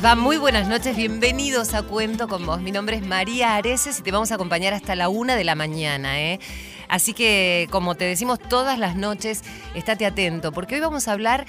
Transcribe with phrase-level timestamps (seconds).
[0.00, 0.14] va?
[0.14, 2.60] Muy buenas noches, bienvenidos a Cuento con vos.
[2.60, 5.56] Mi nombre es María Areces y te vamos a acompañar hasta la una de la
[5.56, 6.20] mañana.
[6.20, 6.38] ¿eh?
[6.88, 9.42] Así que, como te decimos todas las noches,
[9.74, 11.46] estate atento, porque hoy vamos a hablar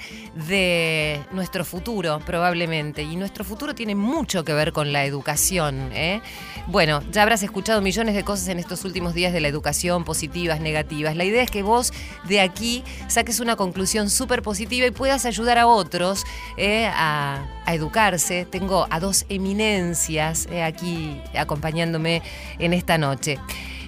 [0.48, 3.02] de nuestro futuro, probablemente.
[3.02, 5.90] Y nuestro futuro tiene mucho que ver con la educación.
[5.92, 6.20] ¿eh?
[6.66, 10.60] Bueno, ya habrás escuchado millones de cosas en estos últimos días de la educación, positivas,
[10.60, 11.16] negativas.
[11.16, 11.92] La idea es que vos
[12.28, 16.24] de aquí saques una conclusión súper positiva y puedas ayudar a otros
[16.56, 16.90] ¿eh?
[16.92, 18.46] a, educarse.
[18.50, 20.64] Tengo a dos eminencias ¿eh?
[20.64, 22.22] aquí acompañándome
[22.58, 23.38] en esta noche.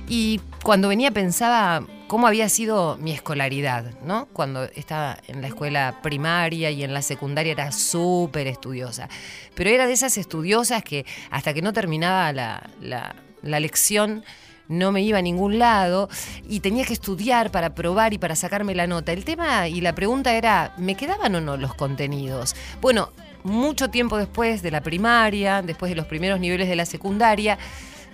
[0.08, 4.27] Y cuando venía pensaba cómo había sido mi escolaridad, ¿no?
[4.34, 9.08] Cuando estaba en la escuela primaria y en la secundaria era súper estudiosa.
[9.54, 14.27] Pero era de esas estudiosas que hasta que no terminaba la, la lección
[14.69, 16.10] no me iba a ningún lado
[16.46, 19.12] y tenía que estudiar para probar y para sacarme la nota.
[19.12, 22.54] El tema y la pregunta era, ¿me quedaban o no los contenidos?
[22.82, 23.08] Bueno,
[23.42, 27.56] mucho tiempo después de la primaria, después de los primeros niveles de la secundaria,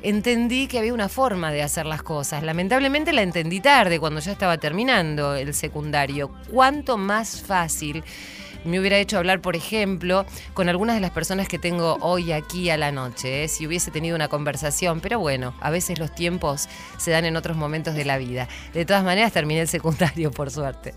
[0.03, 2.43] entendí que había una forma de hacer las cosas.
[2.43, 6.31] Lamentablemente la entendí tarde, cuando ya estaba terminando el secundario.
[6.51, 8.03] ¿Cuánto más fácil?
[8.65, 12.71] me hubiera hecho hablar, por ejemplo, con algunas de las personas que tengo hoy aquí
[12.71, 13.49] a la noche, ¿eh?
[13.49, 16.69] si hubiese tenido una conversación, pero bueno, a veces los tiempos
[16.99, 18.49] se dan en otros momentos de la vida.
[18.73, 20.95] De todas maneras, terminé el secundario, por suerte.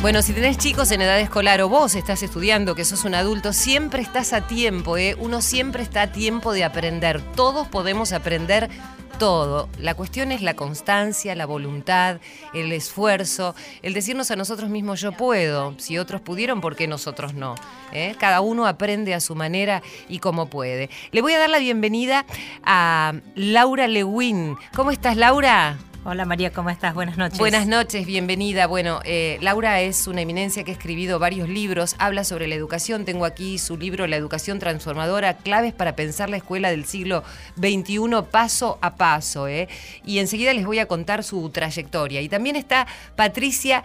[0.00, 3.52] Bueno, si tenés chicos en edad escolar o vos estás estudiando, que sos un adulto,
[3.52, 5.16] siempre estás a tiempo, ¿eh?
[5.18, 7.20] Uno siempre está a tiempo de aprender.
[7.34, 8.70] Todos podemos aprender
[9.18, 9.68] todo.
[9.76, 12.20] La cuestión es la constancia, la voluntad,
[12.54, 15.74] el esfuerzo, el decirnos a nosotros mismos yo puedo.
[15.78, 17.56] Si otros pudieron, ¿por qué nosotros no?
[17.92, 18.14] ¿Eh?
[18.20, 20.90] Cada uno aprende a su manera y como puede.
[21.10, 22.24] Le voy a dar la bienvenida
[22.62, 24.56] a Laura Lewin.
[24.76, 25.76] ¿Cómo estás, Laura?
[26.10, 26.94] Hola María, ¿cómo estás?
[26.94, 27.38] Buenas noches.
[27.38, 28.66] Buenas noches, bienvenida.
[28.66, 33.04] Bueno, eh, Laura es una eminencia que ha escribido varios libros, habla sobre la educación.
[33.04, 37.24] Tengo aquí su libro La educación transformadora, claves para pensar la escuela del siglo
[37.58, 39.48] XXI paso a paso.
[39.48, 39.68] ¿eh?
[40.02, 42.22] Y enseguida les voy a contar su trayectoria.
[42.22, 43.84] Y también está Patricia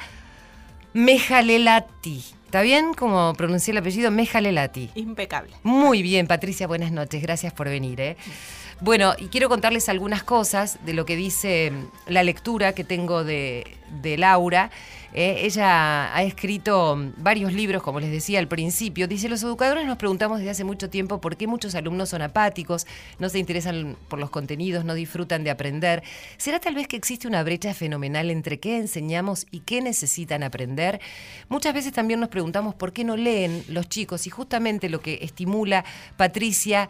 [0.94, 2.24] Mejalelati.
[2.46, 4.12] ¿Está bien como pronuncié el apellido?
[4.12, 4.92] Mejalelati.
[4.96, 5.52] Impecable.
[5.64, 7.22] Muy bien, Patricia, buenas noches.
[7.22, 8.00] Gracias por venir.
[8.00, 8.16] ¿eh?
[8.84, 11.72] Bueno, y quiero contarles algunas cosas de lo que dice
[12.06, 13.78] la lectura que tengo de,
[14.18, 14.72] Laura.
[15.14, 19.08] Eh, ella ha escrito varios libros, como les decía al principio.
[19.08, 22.86] Dice, los educadores nos preguntamos desde hace mucho tiempo por qué muchos alumnos son apáticos,
[23.20, 26.04] no se interesan por los contenidos, no disfrutan de aprender.
[26.36, 31.00] ¿Será tal vez que existe una brecha fenomenal entre qué enseñamos y qué necesitan aprender?
[31.48, 35.20] Muchas veces también nos preguntamos por qué no leen los chicos y justamente lo que
[35.22, 35.86] estimula
[36.18, 36.90] Patricia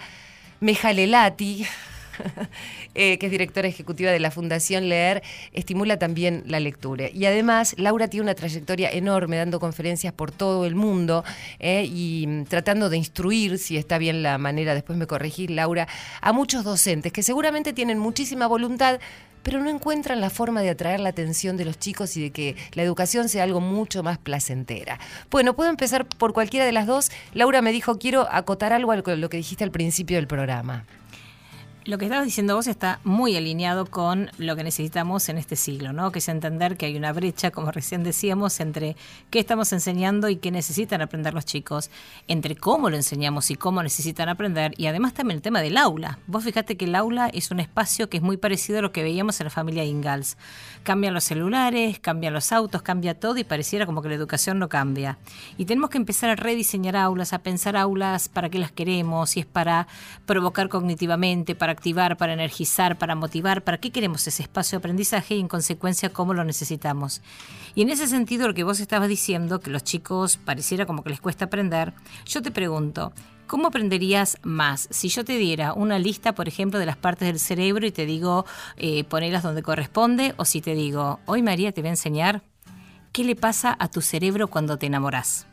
[0.64, 1.66] Mejalelati,
[2.96, 7.10] eh, que es directora ejecutiva de la Fundación Leer, estimula también la lectura.
[7.10, 11.26] Y además, Laura tiene una trayectoria enorme dando conferencias por todo el mundo
[11.60, 15.90] eh, y mm, tratando de instruir, si está bien la manera, después me corregí, Laura,
[16.22, 19.02] a muchos docentes que seguramente tienen muchísima voluntad,
[19.44, 22.56] pero no encuentran la forma de atraer la atención de los chicos y de que
[22.74, 25.00] la educación sea algo mucho más placentera.
[25.30, 27.12] Bueno, puedo empezar por cualquiera de las dos.
[27.34, 30.86] Laura me dijo, quiero acotar algo a lo que dijiste al principio del programa.
[31.86, 35.92] Lo que estabas diciendo vos está muy alineado con lo que necesitamos en este siglo,
[35.92, 36.14] ¿no?
[36.14, 38.96] Que es entender que hay una brecha, como recién decíamos, entre
[39.30, 41.92] qué estamos enseñando y qué necesitan aprender los chicos,
[42.30, 46.20] entre cómo lo enseñamos y cómo necesitan aprender, y además también el tema del aula.
[46.26, 49.04] Vos fíjate que el aula es un espacio que es muy parecido a lo que
[49.04, 50.38] veíamos en la familia Ingalls.
[50.84, 54.70] Cambian los celulares, cambian los autos, cambia todo y pareciera como que la educación no
[54.70, 55.18] cambia.
[55.58, 59.42] Y tenemos que empezar a rediseñar aulas, a pensar aulas para qué las queremos, si
[59.42, 59.90] es para
[60.26, 65.36] provocar cognitivamente, para activar, para energizar, para motivar, para qué queremos ese espacio de aprendizaje
[65.36, 67.22] y en consecuencia cómo lo necesitamos.
[67.76, 71.10] Y en ese sentido, lo que vos estabas diciendo, que los chicos pareciera como que
[71.10, 71.94] les cuesta aprender,
[72.26, 73.14] yo te pregunto,
[73.46, 74.88] ¿Cómo aprenderías más?
[74.90, 78.06] Si yo te diera una lista, por ejemplo, de las partes del cerebro y te
[78.06, 78.46] digo
[78.78, 82.42] eh, ponerlas donde corresponde, o si te digo, hoy María te voy a enseñar
[83.14, 85.46] ¿qué le pasa a tu cerebro cuando te enamoras?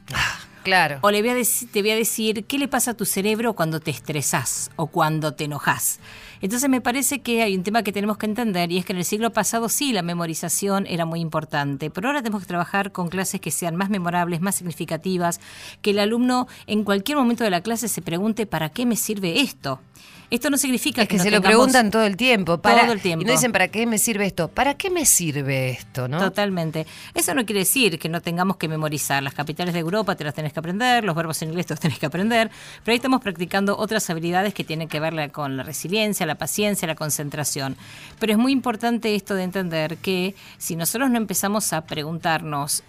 [0.63, 0.99] Claro.
[1.03, 1.35] O le voy a
[1.73, 5.33] te voy a decir, ¿qué le pasa a tu cerebro cuando te estresás o cuando
[5.33, 6.01] te enojas?
[6.43, 8.99] Entonces me parece que hay un tema que tenemos que entender y es que en
[8.99, 13.09] el siglo pasado sí la memorización era muy importante, pero ahora tenemos que trabajar con
[13.09, 15.41] clases que sean más memorables, más significativas,
[15.83, 19.41] que el alumno en cualquier momento de la clase se pregunte ¿para qué me sirve
[19.41, 19.81] esto?
[20.31, 22.59] Esto no significa Es que no se lo preguntan todo el tiempo.
[22.59, 23.23] Para, Todo el tiempo.
[23.23, 24.47] Y no dicen, ¿para qué me sirve esto?
[24.49, 26.07] ¿Para qué me sirve esto?
[26.07, 26.19] ¿no?
[26.19, 26.87] Totalmente.
[27.15, 29.23] Eso no quiere decir que no tengamos que memorizar.
[29.25, 31.99] Las capitales de Europa te las tenés que aprender, los verbos en inglés los tenés
[31.99, 32.51] que aprender,
[32.85, 36.87] pero ahí estamos practicando otras habilidades que tienen que ver con la resiliencia, la paciencia,
[36.87, 37.77] la concentración.
[38.19, 42.83] Pero es muy importante esto de entender que si nosotros no empezamos a preguntarnos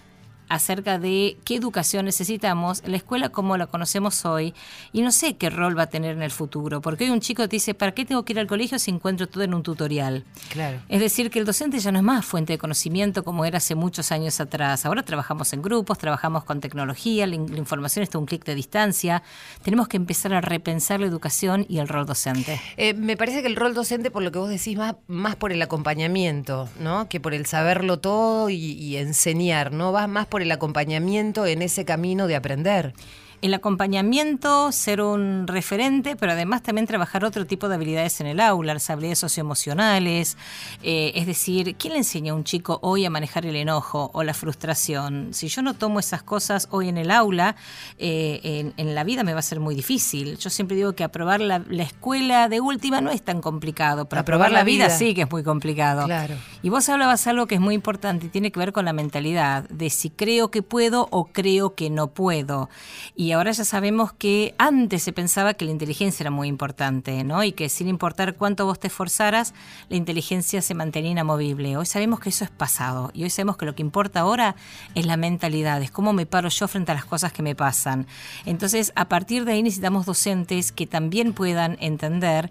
[0.53, 4.53] acerca de qué educación necesitamos, la escuela como la conocemos hoy,
[4.93, 7.43] y no sé qué rol va a tener en el futuro, porque hoy un chico
[7.47, 10.25] te dice, ¿para qué tengo que ir al colegio si encuentro todo en un tutorial?
[10.49, 10.79] Claro.
[10.89, 13.75] Es decir, que el docente ya no es más fuente de conocimiento como era hace
[13.75, 14.85] muchos años atrás.
[14.85, 18.43] Ahora trabajamos en grupos, trabajamos con tecnología, la, in- la información está a un clic
[18.43, 19.23] de distancia.
[19.63, 22.59] Tenemos que empezar a repensar la educación y el rol docente.
[22.77, 25.51] Eh, me parece que el rol docente, por lo que vos decís, más, más por
[25.51, 27.07] el acompañamiento, ¿no?
[27.07, 29.91] Que por el saberlo todo y, y enseñar, ¿no?
[29.91, 32.93] Va más por el acompañamiento en ese camino de aprender.
[33.41, 38.39] El acompañamiento, ser un referente, pero además también trabajar otro tipo de habilidades en el
[38.39, 40.37] aula, las habilidades socioemocionales.
[40.83, 44.23] eh, es decir, ¿quién le enseña a un chico hoy a manejar el enojo o
[44.23, 45.33] la frustración?
[45.33, 47.55] Si yo no tomo esas cosas hoy en el aula,
[47.97, 50.37] eh, en, en la vida me va a ser muy difícil.
[50.37, 54.21] Yo siempre digo que aprobar la, la escuela de última no es tan complicado, pero
[54.21, 54.97] Aprobar aprobar, la la vida, vida.
[54.97, 56.05] sí que es muy complicado.
[56.05, 56.35] Claro.
[56.61, 59.67] Y vos hablabas algo que es muy importante y tiene que ver con la mentalidad,
[59.69, 62.69] de si creo que puedo o creo que no puedo.
[63.15, 67.43] Y ahora ya sabemos que antes se pensaba que la inteligencia era muy importante, ¿no?
[67.43, 69.53] Y que sin importar cuánto vos te esforzaras,
[69.89, 71.77] la inteligencia se mantenía inamovible.
[71.77, 74.55] Hoy sabemos que eso es pasado y hoy sabemos que lo que importa ahora
[74.95, 78.07] es la mentalidad, es cómo me paro yo frente a las cosas que me pasan.
[78.45, 82.49] Entonces, a partir de ahí necesitamos docentes que también puedan entender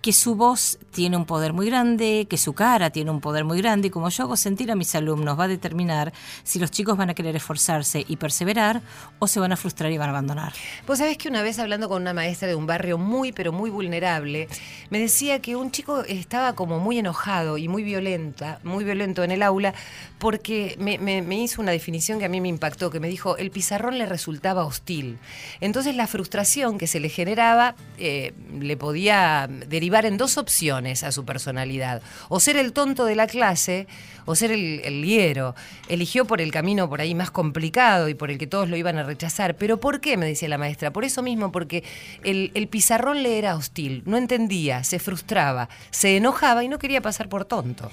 [0.00, 3.58] que su voz tiene un poder muy grande, que su cara tiene un poder muy
[3.58, 6.12] grande y como yo hago sentir a mis alumnos va a determinar
[6.44, 8.80] si los chicos van a querer esforzarse y perseverar
[9.18, 10.52] o se van a frustrar y van a abandonar.
[10.86, 13.70] Vos sabés que una vez hablando con una maestra de un barrio muy, pero muy
[13.70, 14.48] vulnerable,
[14.90, 19.32] me decía que un chico estaba como muy enojado y muy violenta, muy violento en
[19.32, 19.74] el aula,
[20.18, 23.98] porque me, hizo una definición que a mí me impactó, que me dijo, el pizarrón
[23.98, 25.18] le resultaba hostil.
[25.60, 31.12] Entonces la frustración que se le generaba eh, le podía derivar en dos opciones a
[31.12, 33.86] su personalidad, o ser el tonto de la clase,
[34.24, 34.98] o ser el, el.
[35.88, 38.98] Eligió por el camino por ahí más complicado y por el que todos lo iban
[38.98, 39.56] a rechazar.
[39.56, 40.16] ¿Pero por qué?
[40.16, 40.92] me decía la maestra.
[40.92, 41.82] Por eso mismo, porque
[42.24, 47.28] el pizarrón le era hostil, no entendía, se frustraba, se enojaba y no quería pasar
[47.28, 47.90] por tonto.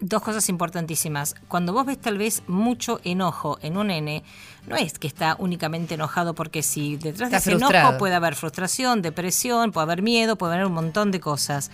[0.00, 1.34] Dos cosas importantísimas.
[1.48, 4.22] Cuando vos ves tal vez mucho enojo en un nene,
[4.66, 7.88] no es que está únicamente enojado porque sí, detrás de ese frustrado.
[7.88, 11.70] enojo puede haber frustración, depresión, puede haber miedo, puede haber un montón de cosas.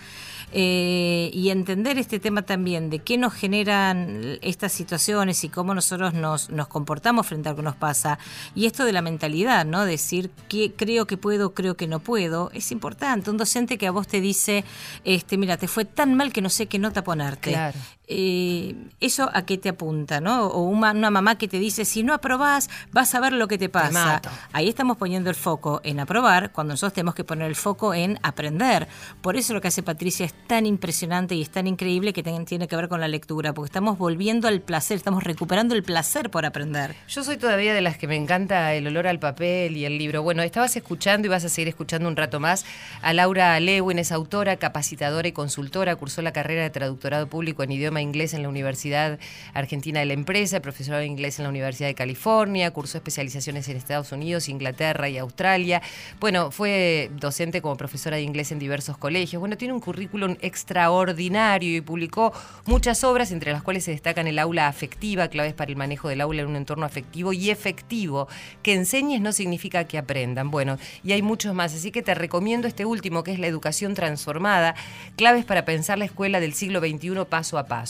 [0.55, 6.13] Eh, y entender este tema también de qué nos generan estas situaciones y cómo nosotros
[6.13, 8.19] nos, nos comportamos frente a lo que nos pasa.
[8.53, 9.83] Y esto de la mentalidad, ¿no?
[9.83, 13.31] Decir que creo que puedo, creo que no puedo, es importante.
[13.31, 14.63] Un docente que a vos te dice,
[15.03, 17.49] este, mira, te fue tan mal que no sé qué nota ponerte.
[17.49, 17.79] Claro.
[18.07, 20.47] Eh, eso a qué te apunta, ¿no?
[20.47, 23.57] O una, una mamá que te dice, si no aprobás, vas a ver lo que
[23.57, 23.91] te pasa.
[24.05, 24.29] mato.
[24.51, 28.19] Ahí estamos poniendo el foco en aprobar, cuando nosotros tenemos que poner el foco en
[28.21, 28.87] aprender.
[29.21, 32.45] Por eso lo que hace Patricia es tan impresionante y es tan increíble que ten-
[32.45, 36.29] tiene que ver con la lectura, porque estamos volviendo al placer, estamos recuperando el placer
[36.29, 36.95] por aprender.
[37.07, 40.23] Yo soy todavía de las que me encanta el olor al papel y el libro.
[40.23, 42.65] Bueno, estabas escuchando y vas a seguir escuchando un rato más
[43.01, 47.71] a Laura Lewin, es autora, capacitadora y consultora, cursó la carrera de traductorado público en
[47.71, 49.19] idioma inglés en la Universidad
[49.53, 53.77] Argentina de la Empresa, profesora de inglés en la Universidad de California, cursó especializaciones en
[53.77, 55.81] Estados Unidos, Inglaterra y Australia.
[56.19, 59.39] Bueno, fue docente como profesora de inglés en diversos colegios.
[59.39, 62.33] Bueno, tiene un currículum extraordinario y publicó
[62.65, 66.21] muchas obras, entre las cuales se destacan el aula afectiva, claves para el manejo del
[66.21, 68.27] aula en un entorno afectivo y efectivo.
[68.61, 70.51] Que enseñes no significa que aprendan.
[70.51, 73.93] Bueno, y hay muchos más, así que te recomiendo este último, que es la educación
[73.93, 74.75] transformada,
[75.15, 77.82] claves para pensar la escuela del siglo XXI paso a paso.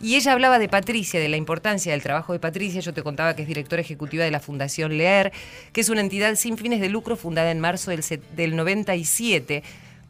[0.00, 2.80] Y ella hablaba de Patricia, de la importancia del trabajo de Patricia.
[2.80, 5.32] Yo te contaba que es directora ejecutiva de la Fundación Leer,
[5.72, 8.02] que es una entidad sin fines de lucro fundada en marzo del,
[8.36, 9.62] del 97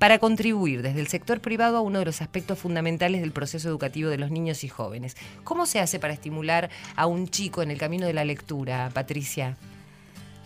[0.03, 4.11] para contribuir desde el sector privado a uno de los aspectos fundamentales del proceso educativo
[4.11, 5.17] de los niños y jóvenes.
[5.45, 9.57] ¿Cómo se hace para estimular a un chico en el camino de la lectura, Patricia?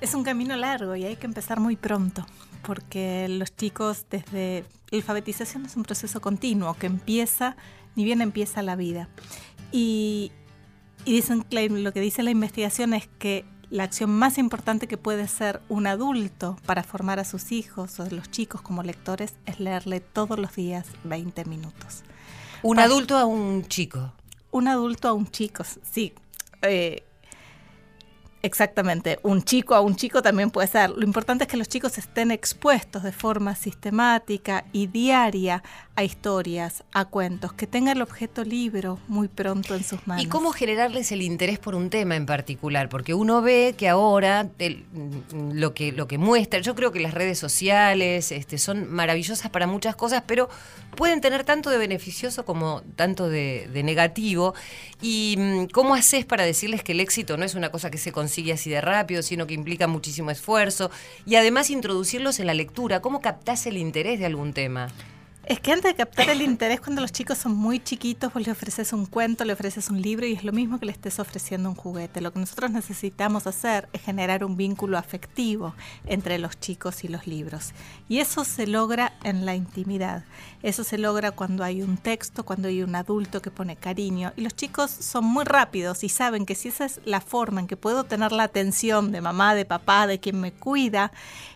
[0.03, 2.27] Es un camino largo y hay que empezar muy pronto,
[2.61, 7.57] porque los chicos desde la alfabetización es un proceso continuo que empieza
[7.97, 9.09] ni bien empieza la vida.
[9.73, 10.31] Y
[11.05, 15.27] Y dicen lo que dice la investigación es que la acción más importante que puede
[15.29, 20.01] ser un adulto para formar a sus hijos o los chicos como lectores es leerle
[20.01, 22.03] todos los días 20 minutos.
[22.63, 24.13] Un adulto a un chico.
[24.51, 26.13] Un adulto a un chico, sí.
[26.63, 27.03] Eh,
[28.47, 30.91] Exactamente, un chico a un chico también puede ser.
[30.91, 35.65] Lo importante es que los chicos estén expuestos de forma sistemática y diaria
[35.97, 40.25] a historias, a cuentos, que tengan el objeto libro muy pronto en sus manos.
[40.25, 42.89] ¿Y cómo generarles el interés por un tema en particular?
[42.89, 44.49] Porque uno ve que ahora
[45.53, 49.67] lo, que, lo que muestra, yo creo que las redes sociales este, son maravillosas para
[49.67, 50.49] muchas cosas, pero
[50.95, 54.55] pueden tener tanto de beneficioso como tanto de, de negativo.
[55.03, 58.13] ¿Y mm, cómo haces para decirles que el éxito no es una cosa que se
[58.13, 58.37] consigue?
[58.37, 60.91] sigue así de rápido, sino que implica muchísimo esfuerzo.
[61.25, 63.01] Y además introducirlos en la lectura.
[63.01, 64.89] ¿Cómo captás el interés de algún tema?
[65.47, 68.51] Es que antes de captar el interés cuando los chicos son muy chiquitos, vos le
[68.51, 71.69] ofreces un cuento, le ofreces un libro y es lo mismo que le estés ofreciendo
[71.69, 72.21] un juguete.
[72.21, 75.73] Lo que nosotros necesitamos hacer es generar un vínculo afectivo
[76.05, 77.75] entre los chicos y los libros.
[78.09, 80.25] Y eso se logra en la intimidad.
[80.65, 84.33] Eso se logra cuando hay un texto, cuando hay un adulto que pone cariño.
[84.37, 87.69] Y los chicos son muy rápidos y saben que si esa es la forma en
[87.69, 91.13] que puedo tener la atención de mamá, de papá, de quien me cuida,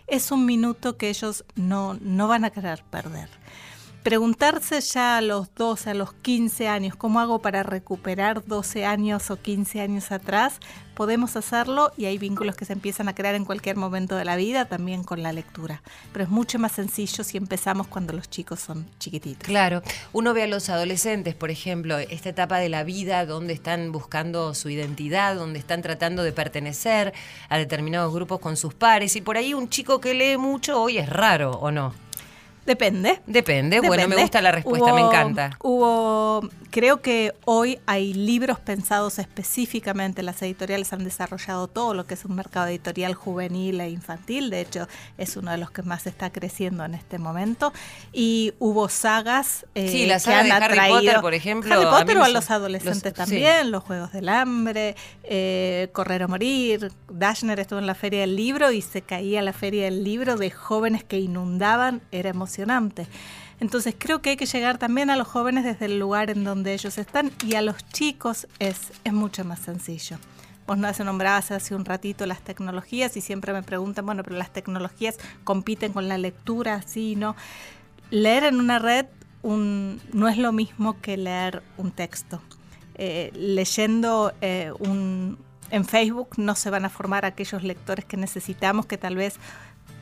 [0.07, 3.40] es un minuto que ellos no, no van a querer perder
[4.03, 9.29] preguntarse ya a los 12, a los 15 años, ¿cómo hago para recuperar 12 años
[9.29, 10.59] o 15 años atrás?
[10.95, 14.35] Podemos hacerlo y hay vínculos que se empiezan a crear en cualquier momento de la
[14.35, 15.81] vida, también con la lectura.
[16.11, 19.47] Pero es mucho más sencillo si empezamos cuando los chicos son chiquititos.
[19.47, 19.81] Claro,
[20.13, 24.53] uno ve a los adolescentes, por ejemplo, esta etapa de la vida donde están buscando
[24.53, 27.13] su identidad, donde están tratando de pertenecer
[27.49, 30.97] a determinados grupos con sus pares y por ahí un chico que lee mucho hoy
[30.97, 31.93] es raro, ¿o no?
[32.65, 33.21] Depende.
[33.25, 33.79] Depende.
[33.81, 35.57] Bueno, me gusta la respuesta, me encanta.
[35.63, 42.13] Hubo, creo que hoy hay libros pensados específicamente, las editoriales han desarrollado todo lo que
[42.13, 44.87] es un mercado editorial juvenil e infantil, de hecho
[45.17, 47.73] es uno de los que más está creciendo en este momento,
[48.13, 51.73] y hubo sagas eh, sí, la saga de Harry Potter, por ejemplo.
[51.73, 56.91] Harry Potter o a los adolescentes también, los Juegos del Hambre, eh, Correr o Morir,
[57.09, 60.51] Dashner estuvo en la Feria del Libro y se caía la Feria del Libro de
[60.51, 62.01] jóvenes que inundaban,
[62.59, 62.81] era
[63.59, 66.73] entonces creo que hay que llegar también a los jóvenes desde el lugar en donde
[66.73, 70.17] ellos están y a los chicos es, es mucho más sencillo.
[70.65, 74.35] Vos no hace nombrabas hace un ratito las tecnologías y siempre me preguntan, bueno, pero
[74.35, 77.35] las tecnologías compiten con la lectura, sí, ¿no?
[78.09, 79.05] Leer en una red
[79.43, 82.41] un, no es lo mismo que leer un texto.
[82.95, 85.37] Eh, leyendo eh, un,
[85.71, 89.35] en Facebook no se van a formar aquellos lectores que necesitamos, que tal vez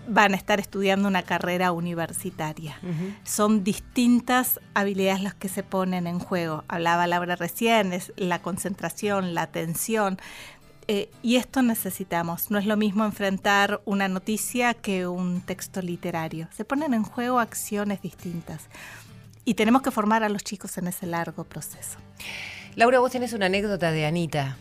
[0.09, 2.79] van a estar estudiando una carrera universitaria.
[3.23, 6.63] Son distintas habilidades las que se ponen en juego.
[6.67, 10.17] Hablaba Laura recién, es la concentración, la atención.
[10.87, 12.49] Eh, y esto necesitamos.
[12.49, 16.47] No es lo mismo enfrentar una noticia que un texto literario.
[16.51, 18.67] Se ponen en juego acciones distintas.
[19.45, 21.99] Y tenemos que formar a los chicos en ese largo proceso.
[22.75, 24.57] Laura, vos tenés una anécdota de Anita.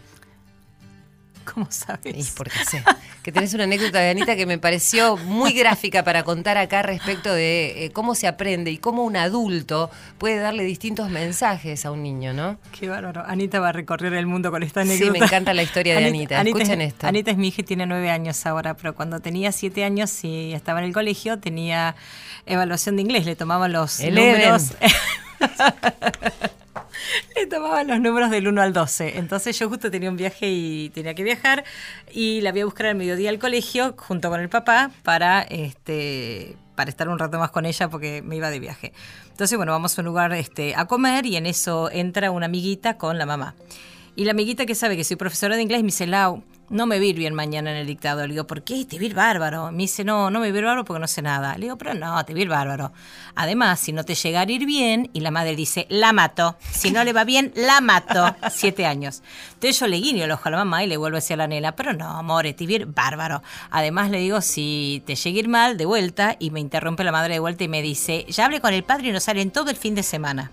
[1.54, 2.14] ¿Cómo sabes?
[2.14, 2.82] Y porque sé.
[3.22, 7.32] Que tenés una anécdota de Anita que me pareció muy gráfica para contar acá respecto
[7.32, 12.02] de eh, cómo se aprende y cómo un adulto puede darle distintos mensajes a un
[12.02, 12.58] niño, ¿no?
[12.78, 13.24] Qué bárbaro.
[13.26, 15.12] Anita va a recorrer el mundo con esta anécdota.
[15.12, 16.40] Sí, me encanta la historia de Anita.
[16.42, 17.06] Escuchen esto.
[17.06, 20.52] Anita es mi hija y tiene nueve años ahora, pero cuando tenía siete años y
[20.52, 21.96] estaba en el colegio, tenía
[22.46, 23.26] evaluación de inglés.
[23.26, 24.72] Le tomaba los números.
[27.36, 29.18] Le tomaban los números del 1 al 12.
[29.18, 31.64] Entonces yo justo tenía un viaje y tenía que viajar
[32.12, 36.56] y la voy a buscar al mediodía al colegio junto con el papá para este
[36.74, 38.92] para estar un rato más con ella porque me iba de viaje.
[39.30, 42.96] Entonces, bueno, vamos a un lugar este, a comer y en eso entra una amiguita
[42.96, 43.56] con la mamá.
[44.14, 46.06] Y la amiguita que sabe que soy profesora de inglés me dice,
[46.70, 48.26] no me vi bien mañana en el dictado.
[48.26, 48.84] Le digo, ¿por qué?
[48.84, 49.72] Te vi bárbaro.
[49.72, 51.54] Me dice, no, no me vi bárbaro porque no sé nada.
[51.54, 52.92] Le digo, pero no, te vi bárbaro.
[53.34, 56.56] Además, si no te llega a ir bien, y la madre dice, la mato.
[56.70, 58.34] Si no le va bien, la mato.
[58.50, 59.22] Siete años.
[59.54, 61.38] Entonces yo le guiño el ojo a la mamá y le vuelvo a decir a
[61.38, 63.42] la nena, pero no, amore, te vi bárbaro.
[63.70, 67.12] Además le digo, si te llega a ir mal, de vuelta, y me interrumpe la
[67.12, 69.70] madre de vuelta y me dice, ya hablé con el padre y nos salen todo
[69.70, 70.52] el fin de semana.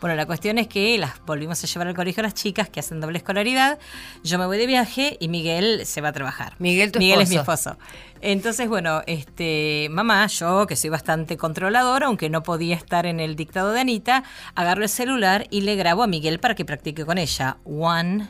[0.00, 2.80] Bueno, la cuestión es que las volvimos a llevar al colegio a las chicas que
[2.80, 3.78] hacen doble escolaridad.
[4.22, 6.54] Yo me voy de viaje y Miguel se va a trabajar.
[6.58, 7.78] Miguel, tu Miguel es mi esposo.
[8.20, 13.36] Entonces, bueno, este, mamá, yo que soy bastante controladora, aunque no podía estar en el
[13.36, 14.24] dictado de Anita,
[14.54, 17.58] agarro el celular y le grabo a Miguel para que practique con ella.
[17.64, 18.28] One,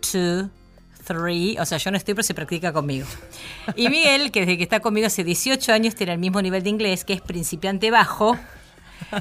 [0.00, 0.50] two,
[1.04, 1.56] three.
[1.58, 3.06] O sea, yo no estoy, pero se practica conmigo.
[3.76, 6.70] Y Miguel, que desde que está conmigo hace 18 años, tiene el mismo nivel de
[6.70, 8.36] inglés, que es principiante bajo.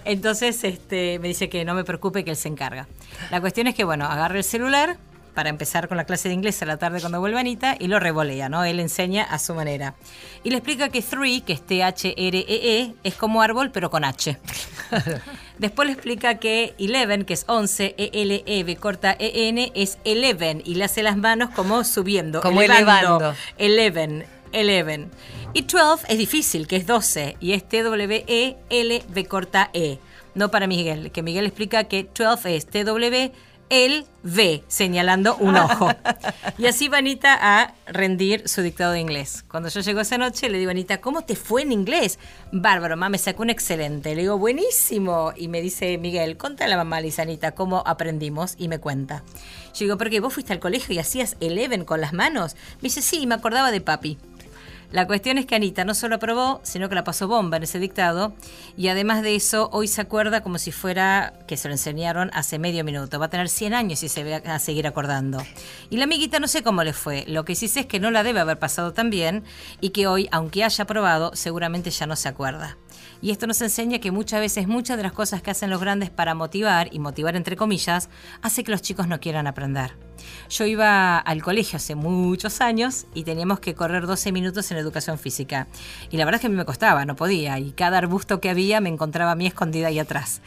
[0.05, 2.87] Entonces este, me dice que no me preocupe, que él se encarga.
[3.29, 4.97] La cuestión es que, bueno, agarro el celular
[5.33, 7.99] para empezar con la clase de inglés a la tarde cuando vuelve Anita y lo
[7.99, 8.63] revolea, ¿no?
[8.63, 9.95] Él enseña a su manera.
[10.43, 14.37] Y le explica que three, que es T-H-R-E-E, -E, es como árbol pero con H.
[15.57, 20.85] Después le explica que eleven, que es 11, E-L-E-V corta E-N, es eleven y le
[20.85, 22.41] hace las manos como subiendo.
[22.41, 23.33] Como elevando.
[23.57, 25.09] Eleven, eleven.
[25.53, 29.99] Y 12 es difícil, que es 12 y es T-W-E-L-V corta E.
[30.33, 33.31] No para Miguel, que Miguel explica que 12 es T-W
[33.71, 35.89] él ve, señalando un ojo.
[36.57, 39.43] Y así va Anita a rendir su dictado de inglés.
[39.49, 42.19] Cuando yo llego esa noche, le digo, Anita, ¿cómo te fue en inglés?
[42.51, 44.13] Bárbaro, mamá, me sacó un excelente.
[44.13, 45.31] Le digo, buenísimo.
[45.35, 48.55] Y me dice Miguel, contale a la mamá, Lisa Anita, cómo aprendimos.
[48.57, 49.23] Y me cuenta.
[49.73, 52.55] Yo digo, ¿por qué vos fuiste al colegio y hacías eleven con las manos?
[52.75, 54.17] Me dice, sí, me acordaba de papi.
[54.91, 57.79] La cuestión es que Anita no solo aprobó, sino que la pasó bomba en ese
[57.79, 58.33] dictado
[58.75, 62.59] y además de eso hoy se acuerda como si fuera que se lo enseñaron hace
[62.59, 63.17] medio minuto.
[63.17, 65.41] Va a tener 100 años y se va a seguir acordando.
[65.89, 67.23] Y la amiguita no sé cómo le fue.
[67.27, 69.45] Lo que sí sé es que no la debe haber pasado tan bien
[69.79, 72.77] y que hoy, aunque haya aprobado, seguramente ya no se acuerda.
[73.21, 76.09] Y esto nos enseña que muchas veces muchas de las cosas que hacen los grandes
[76.09, 78.09] para motivar, y motivar entre comillas,
[78.41, 80.10] hace que los chicos no quieran aprender.
[80.49, 85.17] Yo iba al colegio hace muchos años y teníamos que correr 12 minutos en educación
[85.17, 85.67] física.
[86.09, 87.59] Y la verdad es que a mí me costaba, no podía.
[87.59, 90.41] Y cada arbusto que había me encontraba a mí escondida ahí atrás.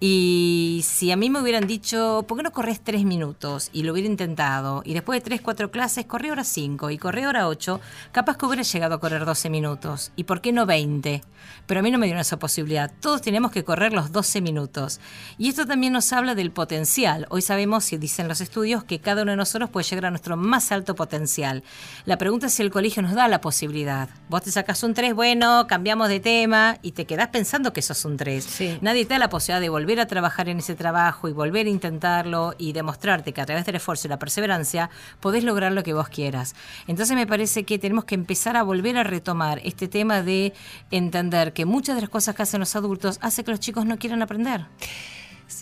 [0.00, 3.70] Y si a mí me hubieran dicho, ¿por qué no corres 3 minutos?
[3.72, 4.82] Y lo hubiera intentado.
[4.84, 7.80] Y después de 3, 4 clases, corrí hora 5 y corrí hora 8,
[8.12, 10.12] capaz que hubiera llegado a correr 12 minutos.
[10.16, 11.22] ¿Y por qué no 20?
[11.66, 12.92] Pero a mí no me dieron esa posibilidad.
[13.00, 15.00] Todos tenemos que correr los 12 minutos.
[15.38, 17.26] Y esto también nos habla del potencial.
[17.30, 20.36] Hoy sabemos, y dicen los estudios, que cada uno de nosotros puede llegar a nuestro
[20.36, 21.62] más alto potencial.
[22.04, 24.08] La pregunta es si el colegio nos da la posibilidad.
[24.28, 28.04] Vos te sacas un 3, bueno, cambiamos de tema y te quedás pensando que sos
[28.04, 28.80] un 3.
[28.82, 31.70] Nadie te da la posibilidad de volver a trabajar en ese trabajo y volver a
[31.70, 34.90] intentarlo y demostrarte que a través del esfuerzo y la perseverancia
[35.20, 36.54] podés lograr lo que vos quieras.
[36.86, 40.52] Entonces me parece que tenemos que empezar a volver a retomar este tema de
[40.90, 43.98] entender que muchas de las cosas que hacen los adultos hace que los chicos no
[43.98, 44.66] quieran aprender.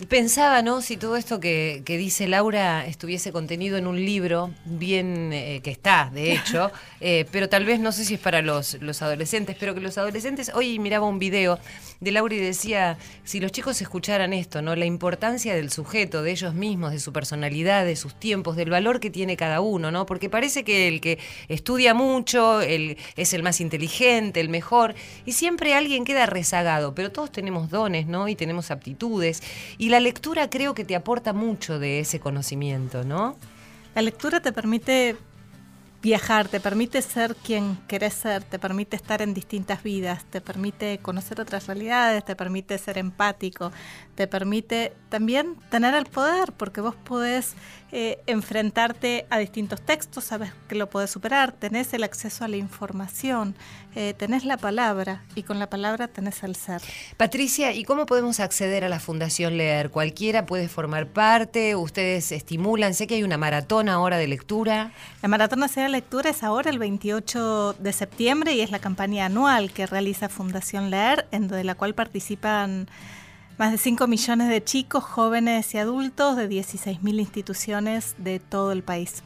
[0.07, 0.81] Pensaba, ¿no?
[0.81, 6.09] Si todo esto que, dice Laura estuviese contenido en un libro, bien eh, que está,
[6.11, 9.75] de hecho, eh, pero tal vez no sé si es para los, los adolescentes, pero
[9.75, 11.59] que los adolescentes, hoy miraba un video
[11.99, 14.75] de Laura y decía, si los chicos escucharan esto, ¿no?
[14.75, 18.99] La importancia del sujeto, de ellos mismos, de su personalidad, de sus tiempos, del valor
[18.99, 20.05] que tiene cada uno, ¿no?
[20.05, 25.33] Porque parece que el que estudia mucho, el, es el más inteligente, el mejor, y
[25.33, 28.27] siempre alguien queda rezagado, pero todos tenemos dones, ¿no?
[28.27, 29.41] Y tenemos aptitudes.
[29.77, 33.37] Y la lectura creo que te aporta mucho de ese conocimiento, ¿no?
[33.95, 35.15] La lectura te permite
[36.03, 40.97] viajar, te permite ser quien querés ser, te permite estar en distintas vidas, te permite
[40.97, 43.71] conocer otras realidades, te permite ser empático,
[44.15, 47.55] te permite también tener el poder, porque vos podés
[47.91, 52.57] eh, enfrentarte a distintos textos, sabes que lo podés superar, tenés el acceso a la
[52.57, 53.55] información,
[53.95, 56.81] eh, tenés la palabra y con la palabra tenés el ser.
[57.17, 59.91] Patricia, ¿y cómo podemos acceder a la Fundación Leer?
[59.91, 61.75] ¿Cualquiera puede formar parte?
[61.75, 62.95] ¿Ustedes estimulan?
[62.95, 64.91] Sé que hay una maratón ahora de lectura.
[65.21, 69.25] La maratón nacional de lectura es ahora el 28 de septiembre y es la campaña
[69.25, 72.87] anual que realiza Fundación Leer, en de la cual participan
[73.57, 78.83] más de 5 millones de chicos, jóvenes y adultos de 16.000 instituciones de todo el
[78.83, 79.23] país.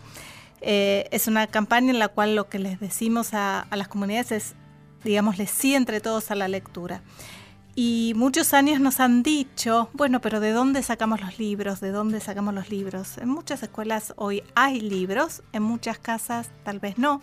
[0.61, 4.55] Eh, es una campaña en la cual lo que les decimos a, las comunidades es,
[5.03, 7.01] digámosle sí entre todos a la lectura.
[7.79, 11.79] Y muchos años nos han dicho, bueno, pero ¿de dónde sacamos los libros?
[11.79, 13.19] ¿De dónde sacamos los libros?
[13.19, 17.21] En muchas escuelas hoy hay libros, en muchas casas tal vez no.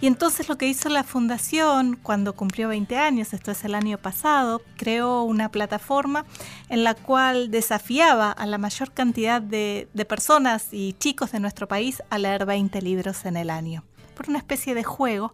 [0.00, 3.96] Y entonces lo que hizo la fundación cuando cumplió 20 años, esto es el año
[3.96, 6.26] pasado, creó una plataforma
[6.68, 11.68] en la cual desafiaba a la mayor cantidad de, de personas y chicos de nuestro
[11.68, 13.84] país a leer 20 libros en el año,
[14.16, 15.32] por una especie de juego.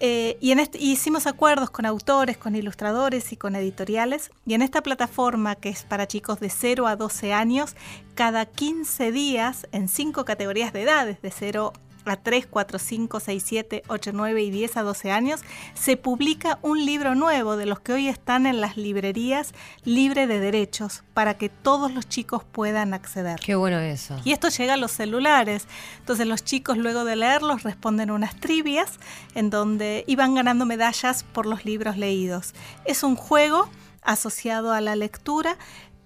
[0.00, 4.30] Eh, y en este, hicimos acuerdos con autores, con ilustradores y con editoriales.
[4.46, 7.74] Y en esta plataforma, que es para chicos de 0 a 12 años,
[8.14, 11.72] cada 15 días, en cinco categorías de edades, de 0
[12.10, 15.40] a 3, 4, 5, 6, 7, 8, 9 y 10 a 12 años,
[15.74, 20.40] se publica un libro nuevo de los que hoy están en las librerías libre de
[20.40, 23.40] derechos para que todos los chicos puedan acceder.
[23.40, 24.16] Qué bueno eso.
[24.24, 25.66] Y esto llega a los celulares.
[25.98, 28.98] Entonces los chicos luego de leerlos responden unas trivias
[29.34, 32.54] en donde iban ganando medallas por los libros leídos.
[32.84, 33.68] Es un juego
[34.02, 35.56] asociado a la lectura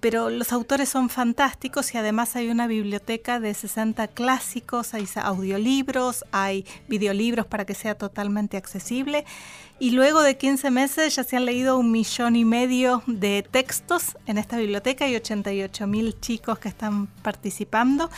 [0.03, 6.25] pero los autores son fantásticos y además hay una biblioteca de 60 clásicos, hay audiolibros,
[6.33, 9.25] hay videolibros para que sea totalmente accesible.
[9.79, 14.17] Y luego de 15 meses ya se han leído un millón y medio de textos
[14.27, 18.11] en esta biblioteca y 88 mil chicos que están participando.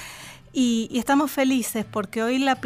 [0.55, 2.59] Y, estamos felices porque hoy la,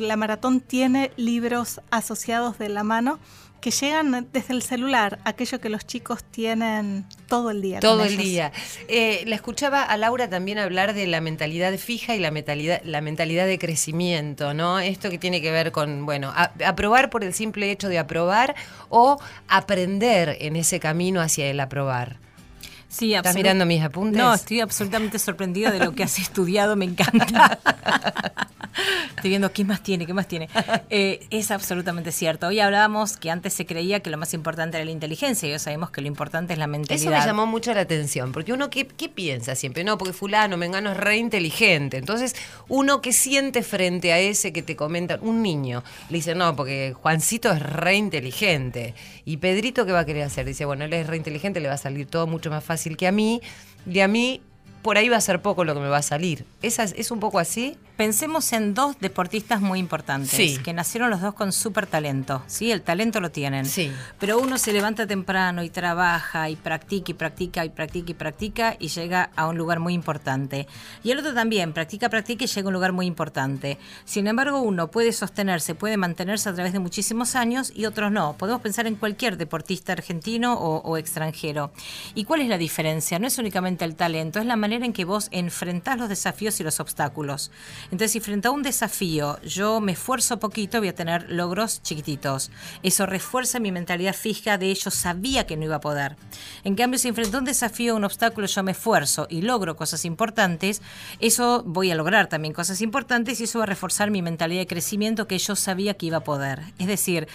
[0.00, 3.20] la maratón tiene libros asociados de la mano
[3.64, 7.80] que llegan desde el celular, aquello que los chicos tienen todo el día.
[7.80, 8.52] Todo el día.
[8.88, 13.00] Eh, la escuchaba a Laura también hablar de la mentalidad fija y la mentalidad, la
[13.00, 14.80] mentalidad de crecimiento, ¿no?
[14.80, 16.30] Esto que tiene que ver con, bueno,
[16.62, 18.54] aprobar por el simple hecho de aprobar
[18.90, 22.18] o aprender en ese camino hacia el aprobar.
[22.90, 24.20] Sí, ¿Estás mirando mis apuntes?
[24.20, 27.58] No, estoy absolutamente sorprendida de lo que has estudiado, me encanta.
[29.14, 30.48] estoy viendo qué más tiene, qué más tiene.
[30.90, 32.48] Eh, es absolutamente cierto.
[32.48, 35.58] Hoy hablábamos que antes se creía que lo más importante era la inteligencia y hoy
[35.58, 37.12] sabemos que lo importante es la mentalidad.
[37.12, 39.84] Eso me llamó mucho la atención, porque uno, ¿qué, qué piensa siempre?
[39.84, 41.96] No, porque fulano, mengano es re inteligente.
[41.96, 42.34] Entonces,
[42.68, 46.94] uno que siente frente a ese que te comenta, un niño, le dice, no, porque
[46.94, 48.94] Juancito es re inteligente.
[49.24, 50.46] ¿Y Pedrito qué va a querer hacer?
[50.46, 53.06] Dice, bueno, él es re inteligente, le va a salir todo mucho más fácil que
[53.06, 53.40] a mí,
[53.90, 54.40] y a mí
[54.82, 56.44] por ahí va a ser poco lo que me va a salir.
[56.60, 57.78] ¿Es, es un poco así?
[57.96, 62.72] Pensemos en dos deportistas muy importantes, que nacieron los dos con súper talento, ¿sí?
[62.72, 63.66] El talento lo tienen.
[63.66, 63.92] Sí.
[64.18, 68.76] Pero uno se levanta temprano y trabaja y practica y practica y practica y practica
[68.80, 70.66] y llega a un lugar muy importante.
[71.04, 73.78] Y el otro también, practica, practica y llega a un lugar muy importante.
[74.04, 78.36] Sin embargo, uno puede sostenerse, puede mantenerse a través de muchísimos años y otros no.
[78.36, 81.70] Podemos pensar en cualquier deportista argentino o, o extranjero.
[82.16, 83.20] ¿Y cuál es la diferencia?
[83.20, 86.64] No es únicamente el talento, es la manera en que vos enfrentás los desafíos y
[86.64, 87.52] los obstáculos.
[87.84, 92.50] Entonces, si frente a un desafío yo me esfuerzo poquito, voy a tener logros chiquititos.
[92.82, 96.16] Eso refuerza mi mentalidad fija de yo sabía que no iba a poder.
[96.64, 100.04] En cambio, si enfrento a un desafío, un obstáculo, yo me esfuerzo y logro cosas
[100.04, 100.82] importantes,
[101.20, 104.66] eso voy a lograr también cosas importantes y eso va a reforzar mi mentalidad de
[104.66, 106.62] crecimiento que yo sabía que iba a poder.
[106.78, 107.28] Es decir,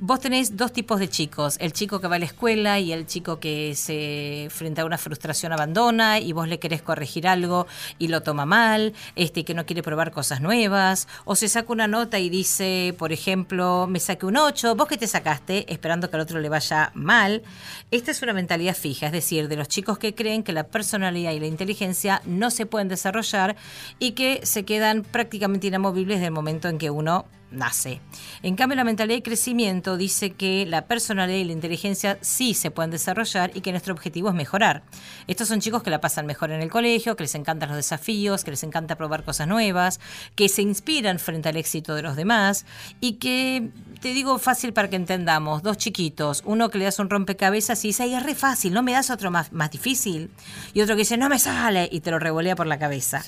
[0.00, 3.04] Vos tenés dos tipos de chicos, el chico que va a la escuela y el
[3.04, 7.66] chico que se frente a una frustración abandona y vos le querés corregir algo
[7.98, 11.88] y lo toma mal, este que no quiere probar cosas nuevas, o se saca una
[11.88, 16.14] nota y dice, por ejemplo, me saqué un 8, vos que te sacaste esperando que
[16.14, 17.42] al otro le vaya mal.
[17.90, 21.32] Esta es una mentalidad fija, es decir, de los chicos que creen que la personalidad
[21.32, 23.56] y la inteligencia no se pueden desarrollar
[23.98, 28.00] y que se quedan prácticamente inamovibles del momento en que uno nace.
[28.42, 32.70] En cambio, la mentalidad de crecimiento dice que la personalidad y la inteligencia sí se
[32.70, 34.82] pueden desarrollar y que nuestro objetivo es mejorar.
[35.26, 38.44] Estos son chicos que la pasan mejor en el colegio, que les encantan los desafíos,
[38.44, 40.00] que les encanta probar cosas nuevas,
[40.34, 42.66] que se inspiran frente al éxito de los demás
[43.00, 47.08] y que, te digo fácil para que entendamos, dos chiquitos, uno que le das un
[47.08, 50.30] rompecabezas y dice, ay, es re fácil, no me das otro más, más difícil,
[50.74, 53.22] y otro que dice, no me sale, y te lo revolea por la cabeza.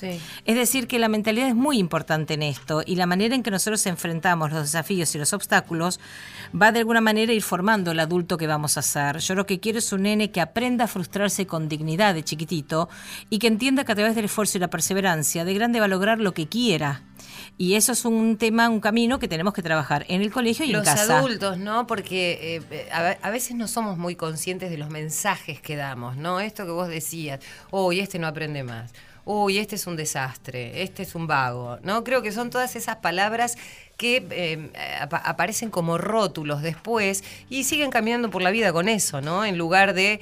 [0.45, 3.51] Es decir, que la mentalidad es muy importante en esto y la manera en que
[3.51, 5.99] nosotros enfrentamos enfrentamos los desafíos y los obstáculos,
[6.59, 9.19] va de alguna manera a ir formando el adulto que vamos a ser.
[9.19, 12.89] Yo lo que quiero es un nene que aprenda a frustrarse con dignidad de chiquitito
[13.29, 15.87] y que entienda que a través del esfuerzo y la perseverancia, de grande va a
[15.87, 17.03] lograr lo que quiera.
[17.57, 20.73] Y eso es un tema, un camino que tenemos que trabajar en el colegio y
[20.73, 21.05] en casa.
[21.05, 21.87] Los adultos, ¿no?
[21.87, 26.39] Porque eh, a, veces no somos muy conscientes de los mensajes que damos, ¿no?
[26.39, 27.39] Esto que vos decías,
[27.69, 28.91] hoy este no aprende más
[29.23, 32.03] uy, este es un desastre, este es un vago, ¿no?
[32.03, 33.55] Creo que son todas esas palabras
[33.95, 34.71] que eh,
[35.11, 39.45] aparecen como rótulos después y siguen caminando por la vida con eso, ¿no?
[39.45, 40.21] En lugar de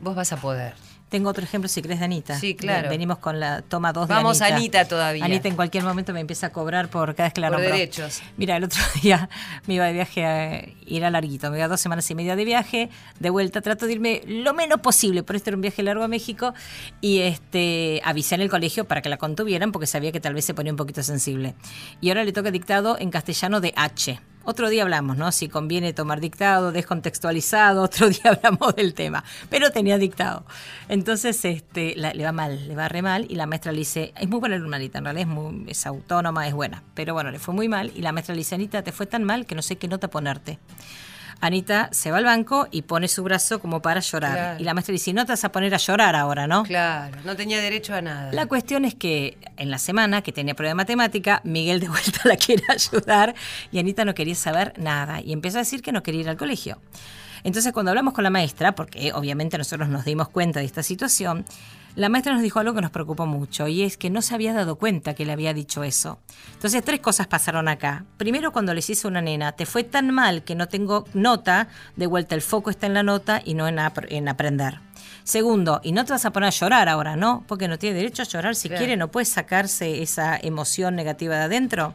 [0.00, 0.87] vos vas a poder.
[1.08, 2.38] Tengo otro ejemplo, si crees, de Anita.
[2.38, 2.90] Sí, claro.
[2.90, 4.56] Venimos con la toma 2 de Vamos Anita.
[4.56, 5.24] Anita todavía.
[5.24, 8.20] Anita en cualquier momento me empieza a cobrar por cada vez que la Por derechos.
[8.36, 9.28] Mira, el otro día
[9.66, 12.44] me iba de viaje, a, ir a larguito, me iba dos semanas y media de
[12.44, 16.04] viaje, de vuelta trato de irme lo menos posible, por esto era un viaje largo
[16.04, 16.52] a México,
[17.00, 20.44] y este avisé en el colegio para que la contuvieran porque sabía que tal vez
[20.44, 21.54] se ponía un poquito sensible.
[22.00, 24.20] Y ahora le toca dictado en castellano de H.
[24.50, 25.30] Otro día hablamos, ¿no?
[25.30, 29.22] Si conviene tomar dictado, descontextualizado, otro día hablamos del tema.
[29.50, 30.46] Pero tenía dictado.
[30.88, 33.26] Entonces, este, le va mal, le va re mal.
[33.28, 36.48] Y la maestra le dice, es muy buena alumnalita, en realidad es, muy, es autónoma,
[36.48, 36.82] es buena.
[36.94, 37.92] Pero bueno, le fue muy mal.
[37.94, 40.08] Y la maestra le dice, Anita, te fue tan mal que no sé qué nota
[40.08, 40.58] ponerte.
[41.40, 44.60] Anita se va al banco y pone su brazo como para llorar.
[44.60, 46.64] Y la maestra dice, no te vas a poner a llorar ahora, ¿no?
[46.64, 48.32] Claro, no tenía derecho a nada.
[48.32, 52.20] La cuestión es que en la semana que tenía prueba de matemática, Miguel de vuelta
[52.24, 53.34] la quiere ayudar
[53.70, 56.36] y Anita no quería saber nada y empezó a decir que no quería ir al
[56.36, 56.80] colegio.
[57.44, 61.44] Entonces cuando hablamos con la maestra, porque obviamente nosotros nos dimos cuenta de esta situación,
[61.94, 64.52] la maestra nos dijo algo que nos preocupó mucho y es que no se había
[64.52, 66.18] dado cuenta que le había dicho eso.
[66.54, 68.04] Entonces, tres cosas pasaron acá.
[68.16, 72.06] Primero, cuando les hice una nena, te fue tan mal que no tengo nota, de
[72.06, 74.80] vuelta el foco está en la nota y no en, en aprender.
[75.24, 77.44] Segundo, y no te vas a poner a llorar ahora, ¿no?
[77.46, 81.42] Porque no tiene derecho a llorar si quiere, no puede sacarse esa emoción negativa de
[81.42, 81.94] adentro.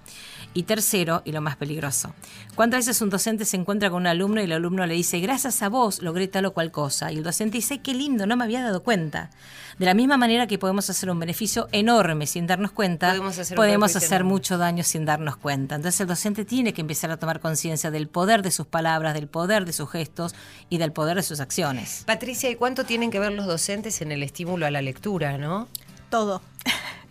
[0.56, 2.14] Y tercero, y lo más peligroso,
[2.54, 5.64] ¿cuántas veces un docente se encuentra con un alumno y el alumno le dice, gracias
[5.64, 7.12] a vos logré tal o cual cosa?
[7.12, 9.32] Y el docente dice, qué lindo, no me había dado cuenta.
[9.80, 13.16] De la misma manera que podemos hacer un beneficio enorme sin darnos cuenta,
[13.56, 15.76] podemos hacer, mucho daño sin darnos cuenta.
[15.76, 19.28] Entonces el docente tiene que empezar a tomar conciencia del poder de sus palabras, del
[19.28, 20.36] poder de sus gestos
[20.70, 22.04] y del poder de sus acciones.
[22.06, 25.68] Patricia, ¿y cuánto tienen que ver los docentes en el estímulo a la lectura, no?
[26.12, 26.42] Todo.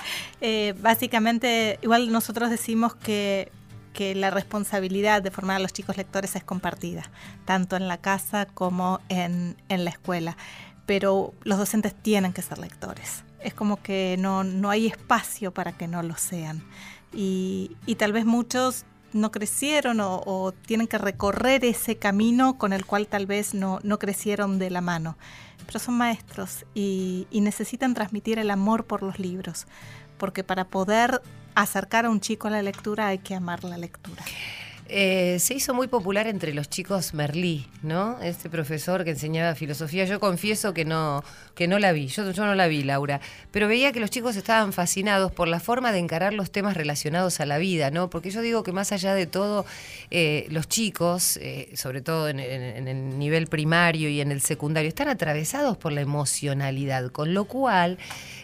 [0.45, 3.51] Eh, básicamente, igual nosotros decimos que,
[4.17, 7.09] la responsabilidad de formar a los chicos lectores es compartida,
[7.45, 10.37] tanto en la casa como en, la escuela.
[10.87, 13.23] Pero los docentes tienen que ser lectores.
[13.39, 16.65] Es como que no, hay espacio para que no lo sean.
[17.13, 23.07] Y, tal vez muchos no crecieron o, tienen que recorrer ese camino con el cual
[23.07, 25.17] tal vez no, no crecieron de la mano.
[25.67, 29.67] Pero son maestros y necesitan transmitir el amor por los libros
[30.23, 31.21] porque para poder
[31.57, 34.23] acercar a un chico a la lectura hay que amar la lectura.
[34.95, 38.21] Eh, se hizo muy popular entre los chicos Merlí, ¿no?
[38.21, 40.05] Este profesor que enseñaba filosofía.
[40.05, 41.25] Yo confieso que no,
[41.55, 43.19] que no la vi, yo, no la vi, Laura,
[43.53, 47.41] pero veía que los chicos estaban fascinados por la forma de encarar los temas relacionados
[47.41, 48.11] a la vida, ¿no?
[48.11, 49.65] Porque yo digo que más allá de todo,
[50.11, 54.91] eh, los chicos, eh, sobre todo en, en, el nivel primario y en el secundario,
[54.91, 57.97] están atravesados por la emocionalidad, con lo cual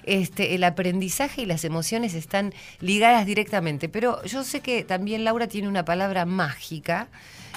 [0.09, 3.91] este, el aprendizaje y las emociones están ligadas directamente.
[3.91, 7.09] Pero yo sé que también Laura tiene una palabra mágica,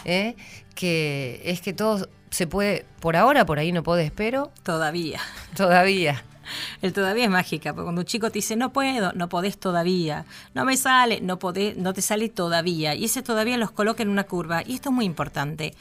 [0.03, 0.35] ¿eh?
[0.75, 4.51] que es que todo se puede, por ahora, por ahí no podés, pero...
[4.63, 5.19] Todavía.
[5.55, 6.23] Todavía.
[6.81, 10.25] El todavía es mágica, porque cuando un chico te dice no puedo, no podés todavía,
[10.53, 14.09] no me sale, no podés, no te sale todavía, y ese todavía los coloca en
[14.09, 15.73] una curva, y esto es muy importante.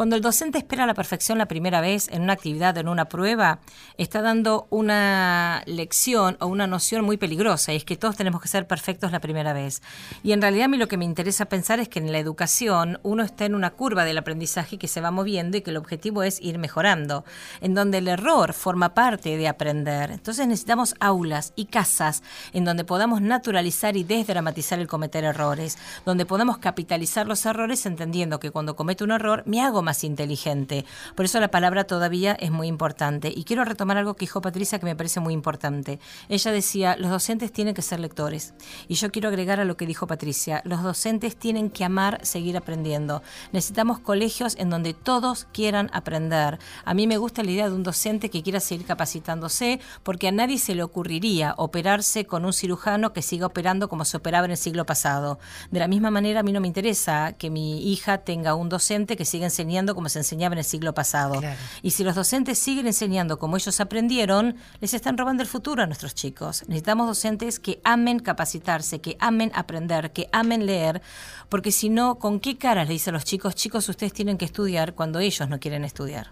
[0.00, 3.10] Cuando el docente espera la perfección la primera vez en una actividad o en una
[3.10, 3.58] prueba,
[3.98, 8.48] está dando una lección o una noción muy peligrosa, y es que todos tenemos que
[8.48, 9.82] ser perfectos la primera vez.
[10.22, 12.98] Y en realidad a mí lo que me interesa pensar es que en la educación
[13.02, 16.22] uno está en una curva del aprendizaje que se va moviendo y que el objetivo
[16.22, 17.26] es ir mejorando,
[17.60, 20.12] en donde el error forma parte de aprender.
[20.12, 22.22] Entonces necesitamos aulas y casas
[22.54, 28.40] en donde podamos naturalizar y desdramatizar el cometer errores, donde podamos capitalizar los errores entendiendo
[28.40, 30.84] que cuando cometo un error me hago más inteligente.
[31.14, 33.32] Por eso la palabra todavía es muy importante.
[33.34, 36.00] Y quiero retomar algo que dijo Patricia que me parece muy importante.
[36.28, 38.54] Ella decía, los docentes tienen que ser lectores.
[38.88, 42.56] Y yo quiero agregar a lo que dijo Patricia, los docentes tienen que amar seguir
[42.56, 43.22] aprendiendo.
[43.52, 46.58] Necesitamos colegios en donde todos quieran aprender.
[46.84, 50.32] A mí me gusta la idea de un docente que quiera seguir capacitándose porque a
[50.32, 54.52] nadie se le ocurriría operarse con un cirujano que siga operando como se operaba en
[54.52, 55.38] el siglo pasado.
[55.70, 59.16] De la misma manera, a mí no me interesa que mi hija tenga un docente
[59.16, 61.40] que siga enseñando como se enseñaba en el siglo pasado.
[61.82, 65.86] Y si los docentes siguen enseñando como ellos aprendieron, les están robando el futuro a
[65.86, 66.64] nuestros chicos.
[66.66, 71.00] Necesitamos docentes que amen capacitarse, que amen aprender, que amen leer,
[71.48, 74.44] porque si no, ¿con qué cara le dice a los chicos, chicos, ustedes tienen que
[74.44, 76.28] estudiar cuando ellos no quieren estudiar?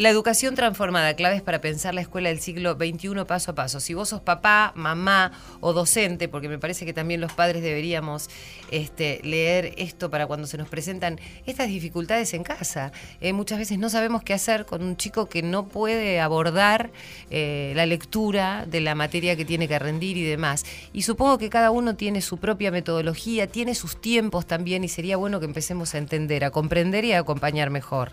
[0.01, 3.81] La educación transformada, claves para pensar la escuela del siglo XXI paso a paso.
[3.81, 8.31] Si vos sos papá, mamá o docente, porque me parece que también los padres deberíamos
[8.71, 12.93] este, leer esto para cuando se nos presentan estas dificultades en casa.
[13.21, 16.91] Eh, muchas veces no sabemos qué hacer con un chico que no puede abordar
[17.31, 20.65] eh, la lectura de la materia que tiene que rendir y demás.
[20.95, 25.19] Y supongo que cada uno tiene su propia metodología, tiene sus tiempos también y sería
[25.19, 28.13] bueno que empecemos a entender, a comprender y a acompañar mejor.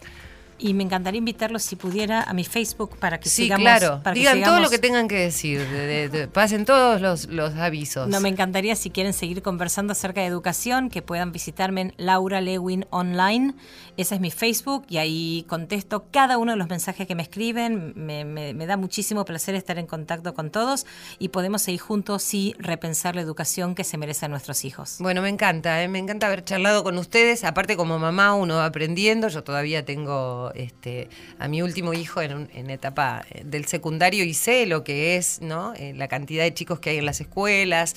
[0.59, 3.61] Y me encantaría invitarlos, si pudiera, a mi Facebook para que sí, sigamos.
[3.63, 4.01] claro.
[4.13, 5.61] Digan todo lo que tengan que decir.
[6.33, 8.07] pasen todos los, avisos.
[8.07, 12.41] No, me encantaría, si quieren seguir conversando acerca de educación, que puedan visitarme en Laura
[12.41, 13.53] Lewin Online.
[13.97, 17.93] Ese es mi Facebook y ahí contesto cada uno de los mensajes que me escriben.
[17.95, 20.85] Me, da muchísimo placer estar en contacto con todos
[21.19, 24.97] y podemos seguir juntos y repensar la educación que se merecen nuestros hijos.
[24.99, 25.87] Bueno, me encanta, ¿eh?
[25.87, 27.43] me encanta haber charlado con ustedes.
[27.43, 29.27] Aparte, como mamá, uno va aprendiendo.
[29.29, 34.33] Yo todavía tengo este, a mi último hijo en, en etapa eh, del secundario y
[34.33, 35.73] sé lo que es ¿no?
[35.75, 37.95] Eh, la cantidad de chicos que hay en las escuelas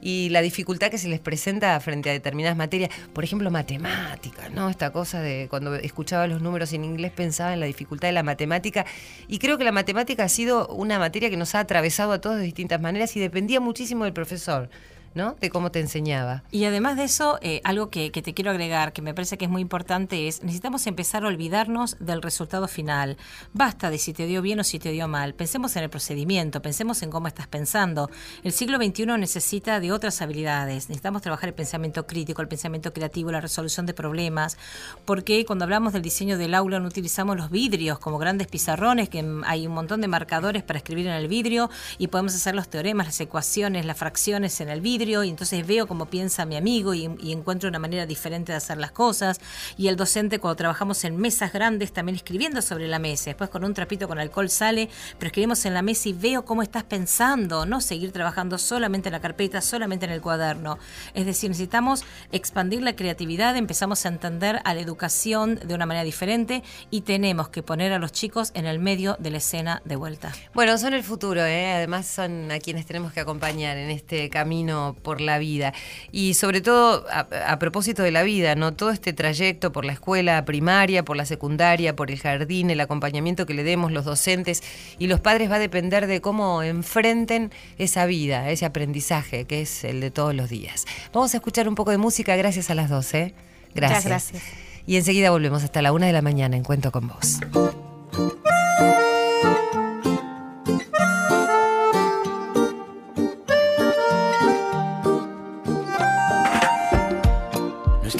[0.00, 4.68] y la dificultad que se les presenta frente a determinadas materias, por ejemplo, matemáticas, ¿no?
[4.68, 8.24] Esta cosa de cuando escuchaba los números en inglés pensaba en la dificultad de la
[8.24, 8.84] matemática
[9.28, 12.38] y creo que la matemática ha sido una materia que nos ha atravesado a todos
[12.38, 14.68] de distintas maneras y dependía muchísimo del profesor.
[15.14, 15.36] ¿No?
[15.40, 16.42] De cómo te enseñaba.
[16.50, 19.50] Y además de eso, eh, algo que, te quiero agregar, que me parece que es
[19.50, 23.16] muy importante, es necesitamos empezar a olvidarnos del resultado final.
[23.52, 25.34] Basta de si te dio bien o si te dio mal.
[25.34, 28.10] Pensemos en el procedimiento, pensemos en cómo estás pensando.
[28.42, 30.88] El siglo XXI necesita de otras habilidades.
[30.88, 34.56] Necesitamos trabajar el pensamiento crítico, el pensamiento creativo, la resolución de problemas,
[35.04, 39.24] porque cuando hablamos del diseño del aula no utilizamos los vidrios como grandes pizarrones, que
[39.44, 43.06] hay un montón de marcadores para escribir en el vidrio y podemos hacer los teoremas,
[43.06, 47.06] las ecuaciones, las fracciones en el vidrio y entonces veo cómo piensa mi amigo y,
[47.32, 49.40] encuentro una manera diferente de hacer las cosas.
[49.76, 53.64] Y el docente cuando trabajamos en mesas grandes también escribiendo sobre la mesa, después con
[53.64, 54.88] un trapito con alcohol sale,
[55.18, 59.14] pero escribimos en la mesa y veo cómo estás pensando, no seguir trabajando solamente en
[59.14, 60.78] la carpeta, solamente en el cuaderno.
[61.14, 66.04] Es decir, necesitamos expandir la creatividad, empezamos a entender a la educación de una manera
[66.04, 69.96] diferente y tenemos que poner a los chicos en el medio de la escena de
[69.96, 70.32] vuelta.
[70.54, 71.72] Bueno, son el futuro, ¿eh?
[71.72, 75.72] además son a quienes tenemos que acompañar en este camino por la vida.
[76.10, 78.72] Y sobre todo, a, propósito de la vida, ¿no?
[78.74, 83.46] Todo este trayecto por la escuela primaria, por la secundaria, por el jardín, el acompañamiento
[83.46, 84.62] que le demos los docentes
[84.98, 89.84] y los padres va a depender de cómo enfrenten esa vida, ese aprendizaje que es
[89.84, 90.84] el de todos los días.
[91.12, 93.34] Vamos a escuchar un poco de música gracias a las 12.
[93.74, 94.04] Gracias.
[94.04, 94.42] gracias.
[94.86, 97.38] Y enseguida volvemos hasta la una de la mañana en Cuento con vos.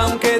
[0.00, 0.39] Aunque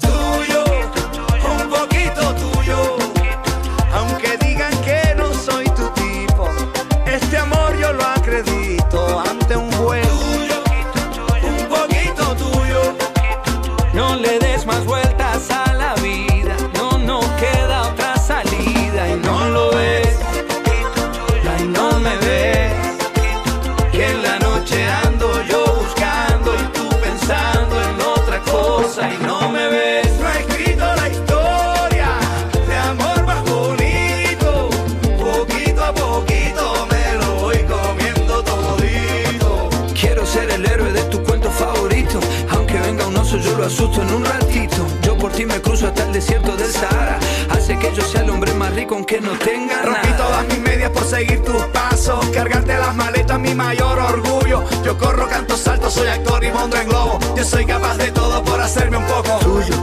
[45.87, 47.17] hasta el desierto del Sahara.
[47.49, 50.17] Hace que yo sea el hombre más rico aunque no tenga Rompí nada.
[50.17, 52.25] todas mis medias por seguir tus pasos.
[52.27, 54.63] Cargarte las maletas, mi mayor orgullo.
[54.83, 57.19] Yo corro, canto, salto, soy actor y monto en globo.
[57.35, 59.80] Yo soy capaz de todo por hacerme un poco tuyo.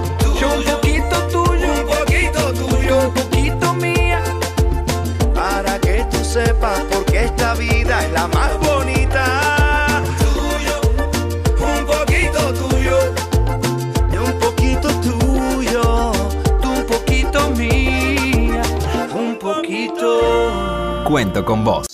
[21.39, 21.87] Cuento con vos.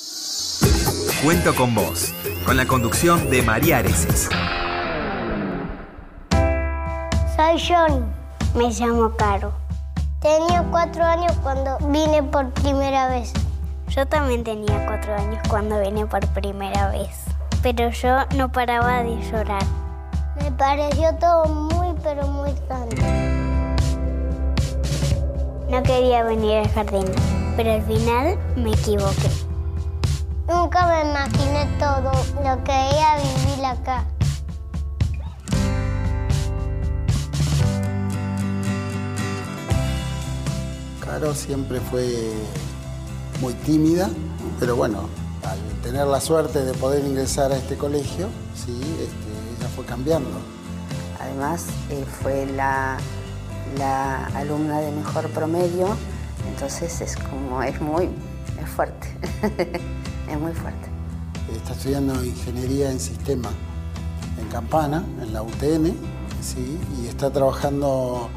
[1.22, 2.14] Cuento con vos,
[2.46, 4.30] con la conducción de María Areces.
[7.36, 8.06] Soy Johnny.
[8.54, 9.52] Me llamo Caro.
[10.22, 13.34] Tenía cuatro años cuando vine por primera vez.
[13.88, 17.10] Yo también tenía cuatro años cuando vine por primera vez,
[17.62, 19.62] pero yo no paraba de llorar.
[20.40, 22.96] Me pareció todo muy, pero muy grande.
[25.68, 27.12] No quería venir al jardín,
[27.56, 29.30] pero al final me equivoqué.
[30.48, 34.04] Nunca me imaginé todo lo que ella vivir acá.
[41.00, 42.32] Caro siempre fue
[43.40, 44.10] muy tímida,
[44.58, 45.08] pero bueno,
[45.44, 50.30] al tener la suerte de poder ingresar a este colegio, sí, este, ella fue cambiando.
[51.20, 52.98] Además, eh, fue la,
[53.78, 55.96] la alumna de mejor promedio,
[56.48, 58.08] entonces es como, es muy,
[58.62, 59.08] es fuerte,
[60.30, 60.88] es muy fuerte.
[61.54, 63.50] Está estudiando ingeniería en sistema
[64.38, 65.94] en Campana, en la UTN,
[66.42, 66.78] ¿sí?
[67.00, 68.28] y está trabajando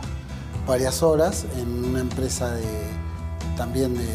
[0.68, 2.66] varias horas en una empresa de,
[3.56, 4.08] también de,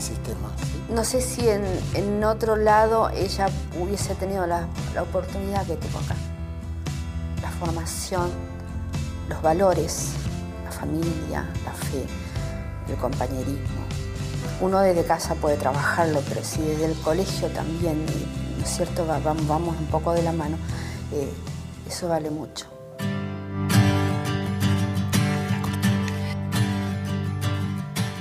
[0.00, 0.52] sistemas.
[0.94, 3.48] No sé si en, otro lado ella
[3.80, 6.14] hubiese tenido la, la oportunidad que tuvo acá.
[7.42, 8.30] La formación,
[9.28, 10.12] los valores,
[10.64, 12.06] la familia, la fe,
[12.88, 13.80] el compañerismo.
[14.60, 18.04] Uno desde casa puede trabajarlo, pero si desde el colegio también,
[18.58, 20.56] ¿no es cierto?, vamos un poco de la mano,
[21.12, 21.32] eh,
[21.86, 22.66] eso vale mucho.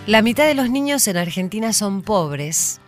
[0.08, 2.80] La mitad de los niños en Argentina son pobres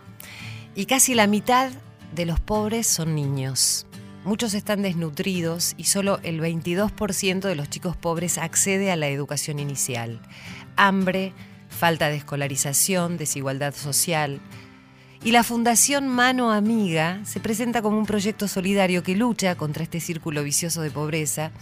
[0.74, 1.70] y casi la mitad
[2.14, 3.86] de los pobres son niños.
[4.24, 9.58] Muchos están desnutridos y solo el 22% de los chicos pobres accede a la educación
[9.58, 10.20] inicial.
[10.76, 11.34] Hambre,
[11.80, 14.42] falta de escolarización, desigualdad social,
[15.22, 20.00] y la Fundación Mano Amiga se presenta como un proyecto solidario que lucha contra este
[20.00, 21.52] círculo vicioso de pobreza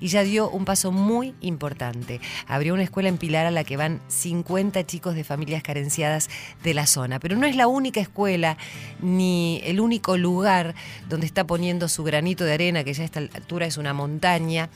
[0.00, 2.20] y ya dio un paso muy importante.
[2.46, 6.28] Abrió una escuela en Pilar a la que van 50 chicos de familias carenciadas
[6.62, 7.18] de la zona.
[7.18, 8.58] Pero no es la única escuela
[9.00, 10.74] ni el único lugar
[11.08, 14.68] donde está poniendo su granito de arena, que ya a esta altura es una montaña.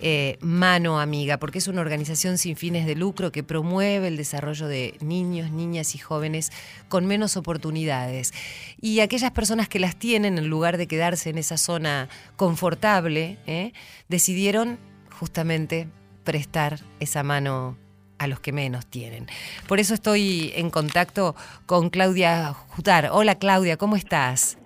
[0.00, 4.66] Eh, Mano Amiga, porque es una organización sin fines de lucro que promueve el desarrollo
[4.66, 6.50] de niños, niñas y jóvenes
[6.88, 8.32] con menos oportunidades.
[8.80, 13.72] Y aquellas personas que las tienen, en lugar de quedarse en esa zona confortable, ¿eh?
[14.08, 14.78] decidieron
[15.18, 15.88] justamente
[16.24, 17.76] prestar esa mano
[18.18, 19.26] a los que menos tienen.
[19.66, 21.34] Por eso estoy en contacto
[21.66, 23.10] con Claudia Jutar.
[23.12, 24.56] Hola Claudia, ¿cómo estás?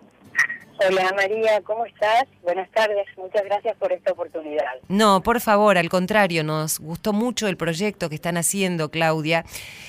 [0.80, 2.24] Hola María, ¿cómo estás?
[2.44, 4.64] Buenas tardes, muchas gracias por esta oportunidad.
[4.88, 9.44] No, por favor, al contrario, nos gustó mucho el proyecto que están haciendo, Claudia,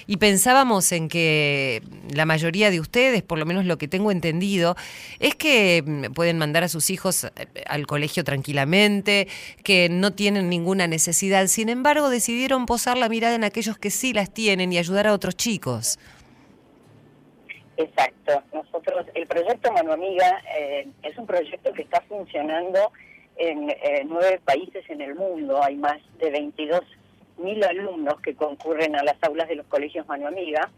[0.07, 4.75] y pensábamos en que la mayoría de ustedes, por lo menos lo que tengo entendido,
[5.19, 7.29] es que mm, pueden mandar a sus hijos eh,
[7.67, 9.27] al colegio tranquilamente,
[9.63, 14.11] que no tienen ninguna necesidad, sin embargo decidieron posar la mirada en aquellos que sí
[14.11, 15.99] las tienen y ayudar a otros chicos.
[17.79, 18.43] Exacto.
[18.53, 22.91] Nosotros, el proyecto Mano Amiga eh, es un proyecto que está funcionando
[23.37, 25.63] en eh, nueve países en el mundo.
[25.63, 26.81] Hay más de 22
[27.37, 30.69] mil alumnos que concurren a las aulas de los colegios Mano Amiga.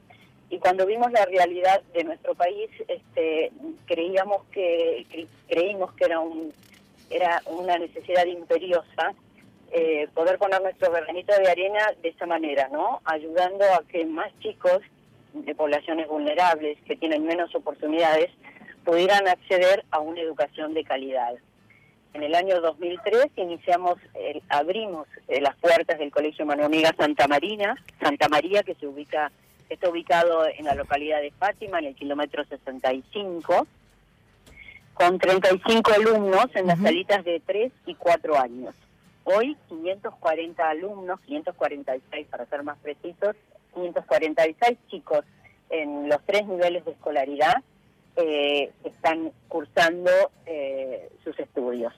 [0.52, 3.52] Y cuando vimos la realidad de nuestro país, este,
[3.88, 6.54] creíamos que creímos que era un
[7.10, 9.16] era una necesidad imperiosa
[9.72, 13.02] eh, poder poner nuestro granito de arena de esta manera, ¿no?
[13.06, 14.82] Ayudando a que más chicos
[15.34, 18.30] de poblaciones vulnerables que tienen menos oportunidades
[18.84, 21.34] pudieran acceder a una educación de calidad.
[22.14, 23.98] En el año 2003 iniciamos,
[24.50, 29.32] abrimos eh, las puertas del Colegio Manuel Santa Marina, Santa María, que se ubica,
[29.70, 33.66] está ubicado en la localidad de Fátima, en el kilómetro 65,
[34.94, 38.76] con 35 alumnos en las salitas de 3 y 4 años.
[39.24, 43.36] Hoy 540 alumnos, 546 para ser más precisos,
[43.74, 45.26] 546 chicos
[45.70, 47.56] en los tres niveles de escolaridad
[48.18, 50.12] eh, están cursando
[50.46, 51.94] eh, sus estudios.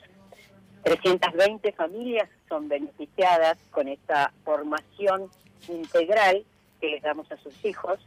[0.83, 5.29] 320 familias son beneficiadas con esta formación
[5.69, 6.45] integral
[6.79, 7.99] que les damos a sus hijos.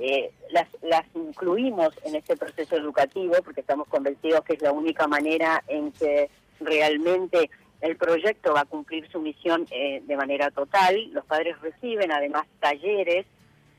[0.00, 5.06] Eh, las, las incluimos en este proceso educativo porque estamos convencidos que es la única
[5.06, 7.50] manera en que realmente
[7.80, 11.10] el proyecto va a cumplir su misión eh, de manera total.
[11.12, 13.26] Los padres reciben además talleres.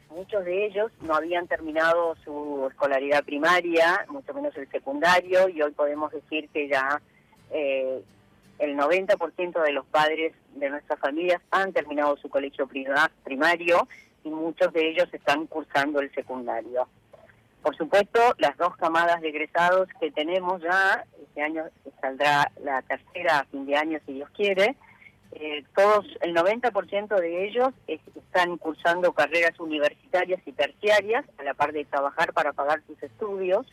[0.10, 5.72] Muchos de ellos no habían terminado su escolaridad primaria, mucho menos el secundario, y hoy
[5.72, 7.02] podemos decir que ya
[7.52, 8.02] eh,
[8.60, 12.68] el 90% de los padres de nuestras familias han terminado su colegio
[13.24, 13.88] primario
[14.24, 16.88] y muchos de ellos están cursando el secundario.
[17.62, 21.66] Por supuesto, las dos camadas de egresados que tenemos ya, este año
[21.99, 24.76] saldrá la tercera a fin de año si Dios quiere,
[25.34, 31.74] eh, todos, el 90% de ellos están cursando carreras universitarias y terciarias, a la par
[31.74, 33.66] de trabajar para pagar sus estudios.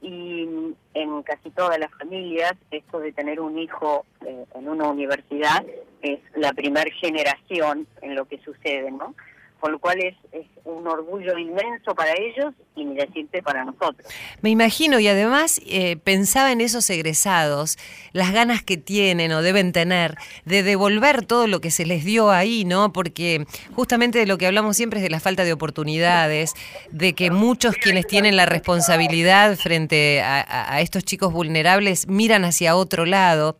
[0.00, 5.64] Y en casi todas las familias, esto de tener un hijo eh, en una universidad
[6.02, 9.14] es la primera generación en lo que sucede, ¿no?
[9.60, 14.06] Por lo cual es, es un orgullo inmenso para ellos y ni decirte para nosotros.
[14.40, 17.76] Me imagino, y además eh, pensaba en esos egresados,
[18.12, 22.30] las ganas que tienen o deben tener de devolver todo lo que se les dio
[22.30, 22.92] ahí, ¿no?
[22.92, 26.54] Porque justamente de lo que hablamos siempre es de la falta de oportunidades,
[26.90, 33.06] de que muchos quienes tienen la responsabilidad frente a estos chicos vulnerables miran hacia otro
[33.06, 33.58] lado.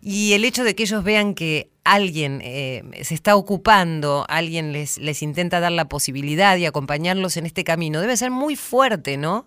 [0.00, 4.98] Y el hecho de que ellos vean que alguien eh, se está ocupando, alguien les,
[4.98, 9.46] les intenta dar la posibilidad y acompañarlos en este camino, debe ser muy fuerte, ¿no?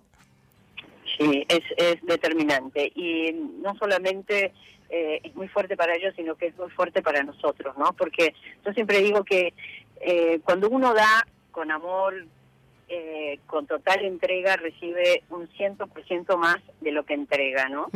[1.18, 2.92] Sí, es, es determinante.
[2.94, 4.52] Y no solamente
[4.88, 7.92] eh, es muy fuerte para ellos, sino que es muy fuerte para nosotros, ¿no?
[7.92, 8.34] Porque
[8.64, 9.52] yo siempre digo que
[10.00, 12.26] eh, cuando uno da con amor,
[12.88, 17.88] eh, con total entrega recibe un ciento por ciento más de lo que entrega, ¿no?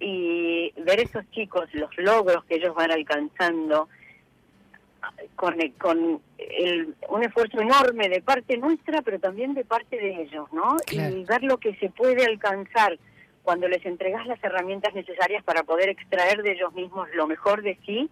[0.00, 3.88] Y ver esos chicos, los logros que ellos van alcanzando,
[5.36, 10.52] con, con el, un esfuerzo enorme de parte nuestra, pero también de parte de ellos,
[10.52, 10.76] ¿no?
[10.90, 12.98] Y ver lo que se puede alcanzar
[13.42, 17.78] cuando les entregas las herramientas necesarias para poder extraer de ellos mismos lo mejor de
[17.84, 18.10] sí,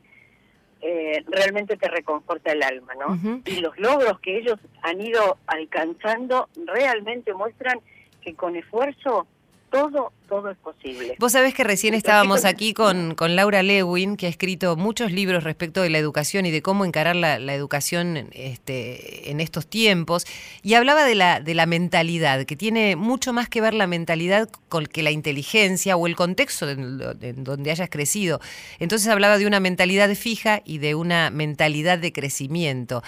[0.83, 3.41] eh, realmente te reconforta el alma, ¿no?
[3.47, 7.79] Y los logros que ellos han ido alcanzando realmente muestran
[8.21, 9.29] que con esfuerzo
[9.73, 11.17] todo, todo es posible.
[11.19, 15.45] Vos sabés que recién estábamos aquí con, con, Laura Lewin, que ha escrito muchos libros
[15.45, 20.27] respecto de la educación y de cómo encarar la, educación este, en estos tiempos,
[20.63, 24.49] y hablaba de la, de la mentalidad, que tiene mucho más que ver la mentalidad
[24.69, 26.99] con que la inteligencia o el contexto en,
[27.43, 28.41] donde hayas crecido.
[28.79, 33.03] Entonces hablaba de una mentalidad fija y de una mentalidad de crecimiento.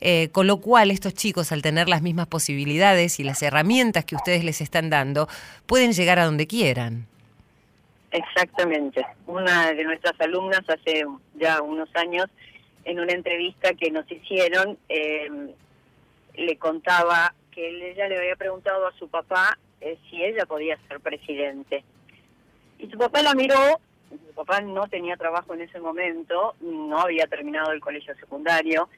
[0.00, 4.16] Eh, con lo cual estos chicos, al tener las mismas posibilidades y las herramientas que
[4.16, 5.28] ustedes les están dando,
[5.66, 7.06] pueden llegar a donde quieran.
[8.10, 9.06] Exactamente.
[9.26, 11.04] Una de nuestras alumnas hace
[11.36, 12.26] ya unos años,
[12.84, 15.50] en una entrevista que nos hicieron, em,
[16.34, 21.00] le contaba que ella le había preguntado a su papá eh, si ella podía ser
[21.00, 21.84] presidente.
[22.78, 23.80] Y su papá la miró,
[24.10, 28.88] su papá no tenía trabajo en ese momento, no había terminado el colegio secundario,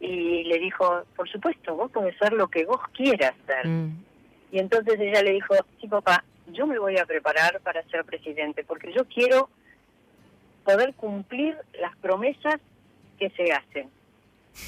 [0.00, 3.66] y le dijo, por supuesto, vos podés ser lo que vos quieras ser.
[3.66, 4.02] Mm.
[4.52, 8.64] Y entonces ella le dijo, sí papá, yo me voy a preparar para ser presidente,
[8.64, 9.48] porque yo quiero
[10.64, 12.60] poder cumplir las promesas
[13.18, 13.88] que se hacen.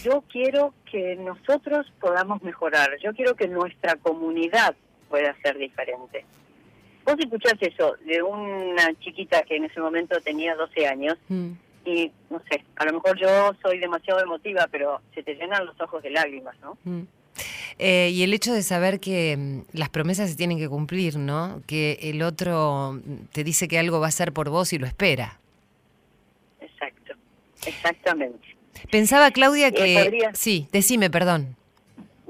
[0.03, 4.75] Yo quiero que nosotros podamos mejorar, yo quiero que nuestra comunidad
[5.09, 6.25] pueda ser diferente.
[7.05, 11.51] Vos escuchás eso de una chiquita que en ese momento tenía 12 años mm.
[11.85, 15.81] y no sé, a lo mejor yo soy demasiado emotiva, pero se te llenan los
[15.81, 16.79] ojos de lágrimas, ¿no?
[16.85, 17.03] Mm.
[17.79, 21.63] Eh, y el hecho de saber que mm, las promesas se tienen que cumplir, ¿no?
[21.67, 23.01] Que el otro
[23.33, 25.39] te dice que algo va a ser por vos y lo espera.
[26.61, 27.15] Exacto,
[27.67, 28.57] exactamente.
[28.91, 30.29] Pensaba, Claudia, eh, que...
[30.35, 31.57] Sí, decime, perdón.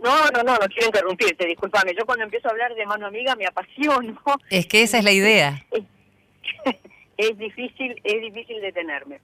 [0.03, 1.95] No, no, no, no quiero interrumpirte, discúlpame.
[1.97, 4.21] Yo cuando empiezo a hablar de mano amiga me apasiono.
[4.51, 5.65] Es que esa es la idea.
[7.17, 9.21] es difícil, es difícil detenerme.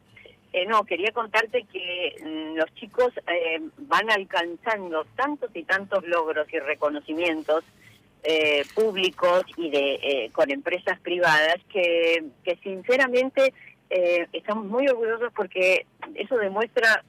[0.59, 6.53] Eh, no, quería contarte que mm, los chicos eh, van alcanzando tantos y tantos logros
[6.53, 7.63] y reconocimientos
[8.25, 13.55] eh, públicos y de con empresas privadas que, que sinceramente
[14.33, 17.05] estamos muy orgullosos porque eso demuestra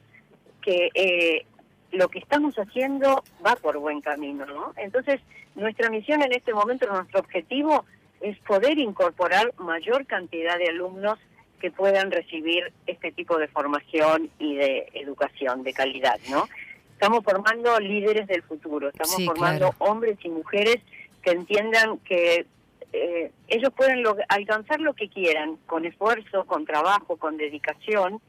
[0.62, 1.44] que
[1.90, 4.72] lo que estamos haciendo va por buen camino, ¿no?
[4.76, 5.20] Entonces,
[5.56, 7.84] nuestra misión en este momento, nuestro objetivo
[8.20, 11.18] es poder incorporar mayor cantidad de alumnos
[11.60, 16.48] que puedan recibir este tipo de formación y de educación de calidad, ¿no?
[16.92, 20.78] Estamos formando líderes del futuro, estamos formando hombres y mujeres
[21.22, 22.46] que entiendan que
[22.92, 28.20] eh, ellos pueden alcanzar lo que quieran, con esfuerzo, con trabajo, con dedicación,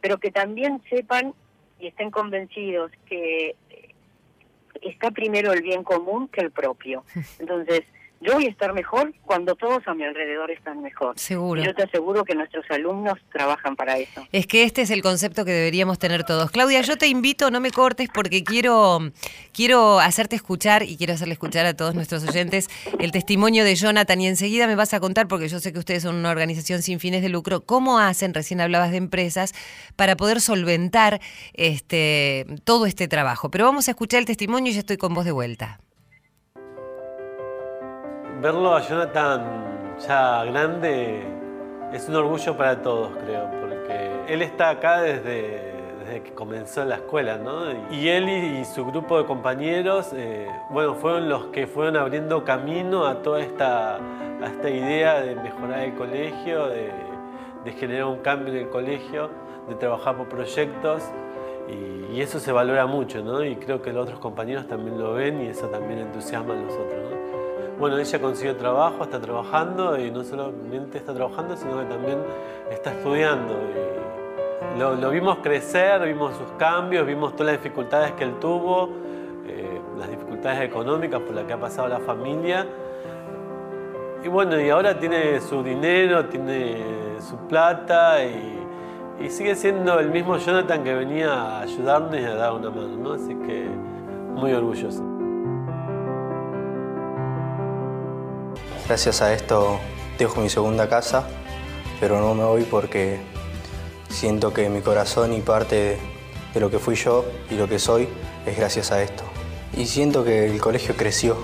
[0.00, 1.34] pero que también sepan
[1.78, 3.56] y estén convencidos que
[4.82, 7.04] está primero el bien común que el propio.
[7.38, 7.82] Entonces,
[8.20, 11.18] yo voy a estar mejor cuando todos a mi alrededor están mejor.
[11.18, 11.62] Seguro.
[11.62, 14.26] yo te aseguro que nuestros alumnos trabajan para eso.
[14.30, 16.50] Es que este es el concepto que deberíamos tener todos.
[16.50, 18.98] Claudia, yo te invito, no me cortes porque quiero,
[19.54, 22.68] quiero hacerte escuchar y quiero hacerle escuchar a todos nuestros oyentes
[22.98, 26.02] el testimonio de Jonathan y enseguida me vas a contar, porque yo sé que ustedes
[26.02, 29.54] son una organización sin fines de lucro, cómo hacen, recién hablabas de empresas,
[29.96, 31.20] para poder solventar
[31.54, 33.50] este, todo este trabajo.
[33.50, 35.80] Pero vamos a escuchar el testimonio y ya estoy con vos de vuelta
[38.40, 41.22] verlo a Jonathan ya grande
[41.92, 46.96] es un orgullo para todos, creo, porque él está acá desde, desde que comenzó la
[46.96, 47.70] escuela, ¿no?
[47.90, 53.06] Y él y, su grupo de compañeros, eh, bueno, fueron los que fueron abriendo camino
[53.06, 53.98] a toda esta,
[54.42, 56.92] esta idea de mejorar el colegio, de,
[57.78, 59.28] generar un cambio en el colegio,
[59.68, 61.02] de trabajar por proyectos.
[61.68, 63.42] Y, eso se valora mucho, ¿no?
[63.44, 67.10] Y creo que los otros compañeros también lo ven y eso también entusiasma a nosotros,
[67.10, 67.19] ¿no?
[67.80, 72.18] Bueno, ella consiguió trabajo, está trabajando y no solamente está trabajando, sino que también
[72.70, 73.54] está estudiando.
[74.78, 78.90] Lo, vimos crecer, vimos sus cambios, vimos todas las dificultades que él tuvo,
[79.46, 82.66] eh, las dificultades económicas por las que ha pasado la familia.
[84.22, 86.84] Y bueno, y ahora tiene su dinero, tiene
[87.18, 88.58] su plata y,
[89.30, 93.12] sigue siendo el mismo Jonathan que venía a ayudarnos y a dar una mano, ¿no?
[93.12, 93.66] Así que
[94.34, 95.19] muy orgulloso.
[98.90, 99.78] Gracias a esto
[100.18, 101.22] dejo mi segunda casa,
[102.00, 103.20] pero no me voy porque
[104.08, 105.96] siento que mi corazón y parte
[106.52, 108.08] de lo que fui yo y lo que soy
[108.44, 109.22] es gracias a esto.
[109.76, 111.36] Y siento que el colegio creció.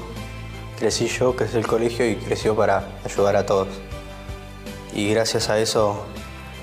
[0.77, 3.69] Crecí yo, creció el colegio y creció para ayudar a todos.
[4.93, 6.05] Y gracias a eso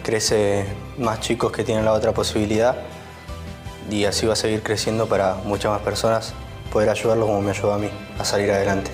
[0.03, 0.65] crece
[0.97, 2.75] más chicos que tienen la otra posibilidad
[3.89, 6.33] y así va a seguir creciendo para muchas más personas
[6.73, 7.87] poder ayudarlos como me ayudó a mí
[8.19, 8.91] a salir adelante.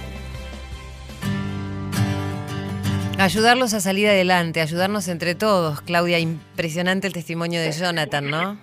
[3.20, 5.82] Ayudarlos a salir adelante, ayudarnos entre todos.
[5.82, 8.58] Claudia, impresionante el testimonio de Jonathan, ¿no?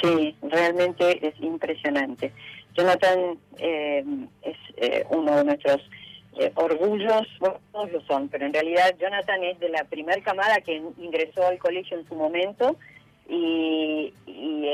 [0.00, 2.32] Sí, realmente es impresionante.
[2.74, 4.04] Jonathan eh,
[4.40, 5.82] es eh, uno de nuestros
[6.38, 10.62] eh, orgullos, bueno, todos lo son, pero en realidad Jonathan es de la primer camada
[10.62, 12.78] que ingresó al colegio en su momento
[13.28, 14.66] y, y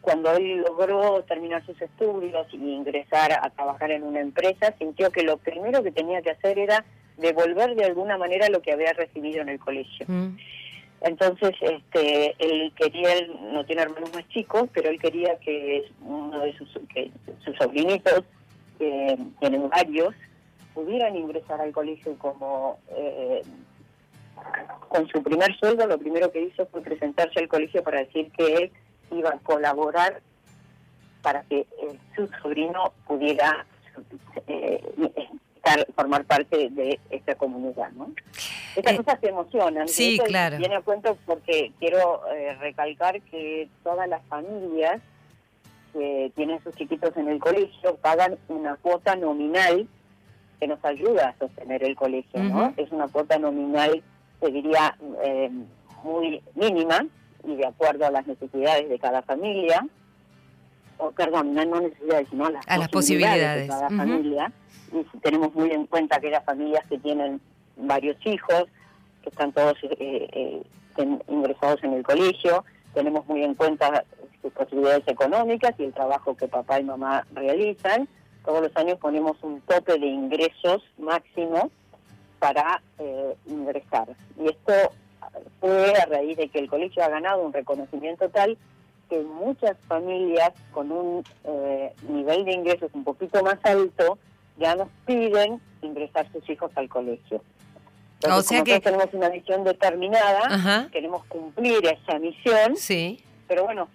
[0.00, 5.24] cuando él logró terminar sus estudios y ingresar a trabajar en una empresa, sintió que
[5.24, 6.86] lo primero que tenía que hacer era
[7.18, 10.06] devolver de alguna manera lo que había recibido en el colegio.
[10.08, 10.36] Mm.
[11.00, 16.40] Entonces, este, él quería, él no tiene hermanos más chicos, pero él quería que uno
[16.40, 17.10] de sus, que
[17.44, 18.24] sus sobrinitos,
[18.78, 20.14] que tienen varios,
[20.74, 23.42] pudieran ingresar al colegio como eh,
[24.88, 25.86] con su primer sueldo.
[25.86, 28.72] Lo primero que hizo fue presentarse al colegio para decir que él
[29.12, 30.20] iba a colaborar
[31.22, 33.66] para que eh, su sobrino pudiera
[34.46, 34.82] eh,
[35.94, 38.10] formar parte de esta comunidad, ¿no?
[38.76, 39.88] Estas eh, cosas se emocionan.
[39.88, 40.58] Sí, claro.
[40.58, 45.00] Viene a cuento porque quiero eh, recalcar que todas las familias
[45.92, 49.88] que tienen sus chiquitos en el colegio pagan una cuota nominal
[50.60, 52.74] que nos ayuda a sostener el colegio, ¿no?
[52.76, 54.02] Es una cuota nominal,
[54.40, 55.50] se diría, eh,
[56.02, 57.06] muy mínima
[57.44, 59.86] y de acuerdo a las necesidades de cada familia,
[60.98, 64.52] o perdón, no necesidades, sino a las, a posibilidades, de cada familia
[65.22, 67.40] tenemos muy en cuenta aquellas familias que tienen
[67.76, 68.64] varios hijos,
[69.22, 70.62] que están todos eh, eh,
[71.28, 72.64] ingresados en el colegio,
[72.94, 74.04] tenemos muy en cuenta
[74.42, 78.08] sus posibilidades económicas y el trabajo que papá y mamá realizan.
[78.44, 81.70] Todos los años ponemos un tope de ingresos máximo
[82.38, 84.08] para eh, ingresar.
[84.40, 84.72] Y esto
[85.60, 88.56] fue a raíz de que el colegio ha ganado un reconocimiento tal
[89.10, 91.24] que muchas familias con un
[92.08, 94.18] nivel de ingresos un poquito más alto
[94.58, 97.42] ya nos piden ingresar sus hijos al colegio.
[98.24, 103.22] o sea que tenemos una misión determinada, queremos cumplir esa misión, sí.
[103.46, 103.88] pero bueno,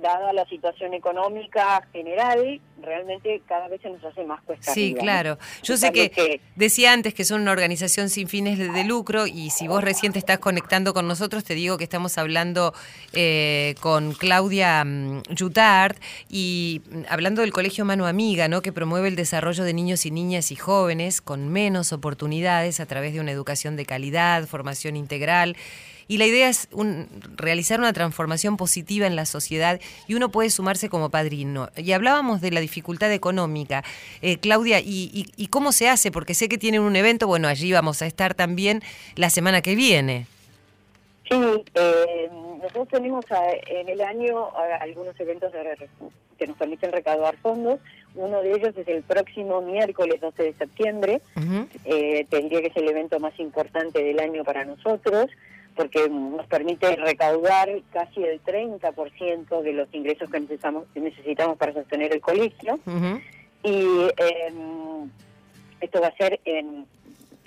[0.00, 4.72] dada la situación económica general, realmente cada vez se nos hace más cuesta.
[4.72, 5.38] Sí, claro.
[5.62, 9.66] Yo sé que, decía antes que son una organización sin fines de, lucro y si
[9.66, 12.74] vos recién te estás conectando con nosotros, te digo que estamos hablando
[13.14, 14.84] eh, con Claudia
[15.36, 18.62] Jutard mm, y mm, hablando del Colegio Mano Amiga, ¿no?
[18.62, 23.14] que promueve el desarrollo de niños y niñas y jóvenes con menos oportunidades a través
[23.14, 25.56] de una educación de calidad, formación integral
[26.08, 26.68] y la idea es
[27.36, 31.68] realizar una transformación positiva en la sociedad y uno puede sumarse como padrino.
[31.76, 33.82] Y hablábamos de la dificultad económica.
[34.22, 36.10] Eh, Claudia, y, cómo se hace?
[36.10, 38.82] Porque sé que tienen un evento, bueno, allí vamos a estar también
[39.14, 40.26] la semana que viene.
[41.28, 41.36] Sí,
[41.74, 42.30] eh,
[42.62, 43.24] nosotros tenemos
[43.66, 44.48] en el año
[44.80, 45.52] algunos eventos
[46.38, 47.80] que nos permiten recaudar fondos.
[48.14, 51.20] Uno de ellos es el próximo miércoles 12 de septiembre.
[51.84, 55.30] Eh, tendría que ser el evento más importante del año para nosotros
[55.76, 62.12] porque nos permite recaudar casi el 30% de los ingresos que necesitamos, necesitamos para sostener
[62.12, 62.80] el colegio.
[63.62, 65.10] Y em,
[65.80, 66.86] esto va a ser en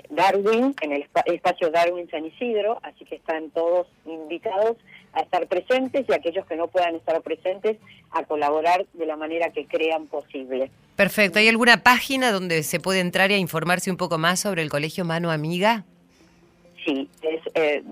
[0.10, 4.78] Darwin, en el espacio Darwin San Isidro, así que están todos invitados
[5.14, 7.78] a estar presentes y aquellos que no puedan estar presentes
[8.12, 10.72] a colaborar de la manera que crean posible.
[10.96, 11.40] Perfecto.
[11.40, 14.70] ¿Hay alguna página donde se puede entrar y a informarse un poco más sobre el
[14.70, 15.86] Colegio Mano Amiga?
[16.90, 17.84] Sí, es eh,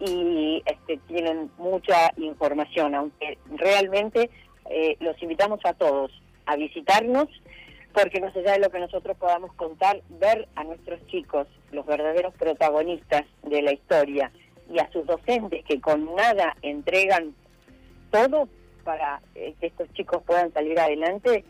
[0.00, 4.30] y este, tienen mucha información, aunque realmente
[4.70, 6.10] eh, los invitamos a todos
[6.46, 7.28] a visitarnos
[7.94, 12.34] porque más allá de lo que nosotros podamos contar, ver a nuestros chicos, los verdaderos
[12.34, 14.32] protagonistas de la historia,
[14.70, 17.34] y a sus docentes que con nada entregan
[18.10, 18.48] todo
[18.82, 21.44] para eh, que estos chicos puedan salir adelante,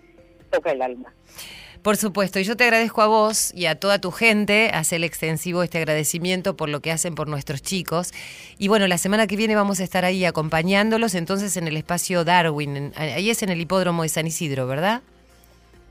[0.50, 1.12] toca el alma.
[1.84, 5.62] Por supuesto, y yo te agradezco a vos y a toda tu gente, hacer extensivo
[5.62, 8.12] este agradecimiento por lo que hacen por nuestros chicos.
[8.56, 12.24] Y bueno, la semana que viene vamos a estar ahí acompañándolos, entonces en el espacio
[12.24, 15.02] Darwin, en- ahí es en el hipódromo de San Isidro, ¿verdad?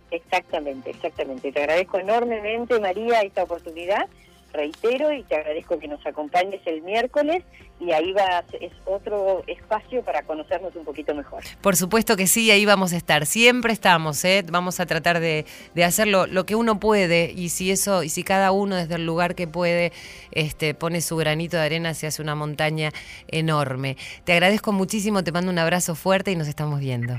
[0.09, 1.51] Exactamente, exactamente.
[1.51, 4.07] Te agradezco enormemente, María, esta oportunidad.
[4.53, 7.43] Reitero y te agradezco que nos acompañes el miércoles
[7.79, 11.43] y ahí va es otro espacio para conocernos un poquito mejor.
[11.61, 13.25] Por supuesto que sí, ahí vamos a estar.
[13.25, 14.43] Siempre estamos, ¿eh?
[14.47, 18.09] Vamos a tratar de, de hacer lo, lo que uno puede y si eso, y
[18.09, 19.91] si cada uno desde el lugar que puede
[20.31, 22.91] este, pone su granito de arena, se hace una montaña
[23.27, 23.97] enorme.
[24.23, 27.15] Te agradezco muchísimo, te mando un abrazo fuerte y nos estamos viendo.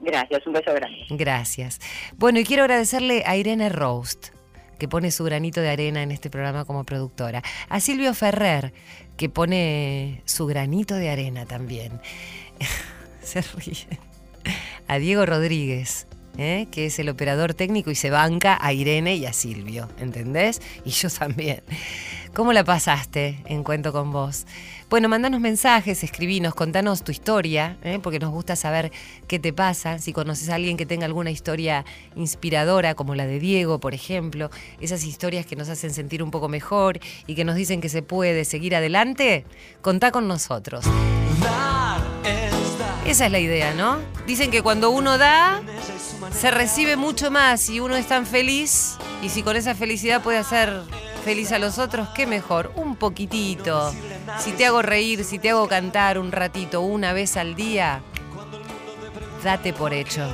[0.00, 0.98] Gracias, un beso grande.
[1.10, 1.78] Gracias.
[2.16, 4.28] Bueno, y quiero agradecerle a Irene Roast,
[4.80, 7.42] que pone su granito de arena en este programa como productora.
[7.68, 8.72] A Silvio Ferrer,
[9.16, 12.00] que pone su granito de arena también.
[13.22, 13.86] Se ríe.
[14.88, 16.06] A Diego Rodríguez,
[16.38, 16.66] ¿eh?
[16.72, 20.62] que es el operador técnico y se banca a Irene y a Silvio, ¿entendés?
[20.84, 21.62] Y yo también.
[22.34, 24.46] ¿Cómo la pasaste en Cuento con vos?
[24.90, 28.00] Bueno, mandanos mensajes, escribinos, contanos tu historia, ¿eh?
[28.02, 28.90] porque nos gusta saber
[29.28, 31.84] qué te pasa, si conoces a alguien que tenga alguna historia
[32.16, 36.48] inspiradora, como la de Diego, por ejemplo, esas historias que nos hacen sentir un poco
[36.48, 39.44] mejor y que nos dicen que se puede seguir adelante,
[39.80, 40.84] contá con nosotros.
[43.06, 43.98] Esa es la idea, ¿no?
[44.26, 45.62] Dicen que cuando uno da,
[46.32, 50.38] se recibe mucho más y uno es tan feliz y si con esa felicidad puede
[50.38, 50.82] hacer
[51.20, 53.92] feliz a los otros, qué mejor, un poquitito.
[54.38, 58.02] Si te hago reír, si te hago cantar un ratito, una vez al día,
[59.44, 60.26] date por hecho.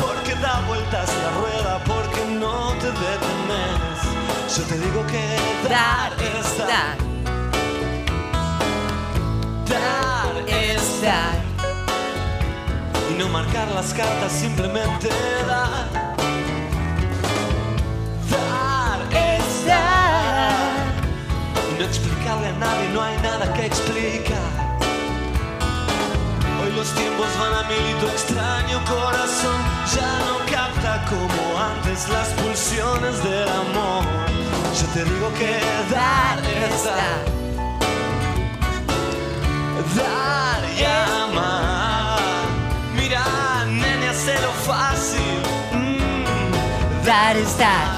[0.00, 4.56] Porque da vueltas la rueda, porque no te detenes.
[4.56, 6.96] Yo te digo que dar es dar.
[9.68, 11.42] Dar es dar.
[13.10, 15.08] Y no marcar las cartas, simplemente.
[15.46, 16.07] Dar
[21.78, 24.78] no explicarle a nadie, no hay nada que explicar.
[26.60, 29.60] Hoy los tiempos van a mil y tu extraño corazón
[29.94, 34.04] ya no capta como antes las pulsiones del amor.
[34.78, 35.60] Yo te digo que
[35.94, 37.38] dar es dar.
[39.96, 42.18] Dar y amar.
[42.96, 45.20] Mira, nene, hazlo fácil.
[45.72, 47.04] Mm.
[47.06, 47.58] Dar es.
[47.58, 47.97] Dar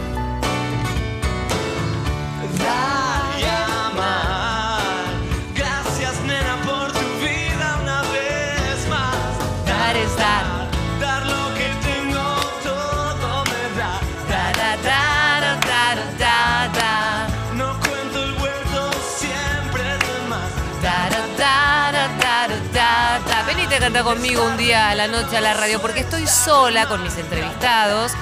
[23.91, 27.17] cantar conmigo un día a la noche a la radio, porque estoy sola con mis
[27.17, 28.13] entrevistados,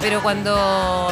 [0.00, 1.08] pero cuando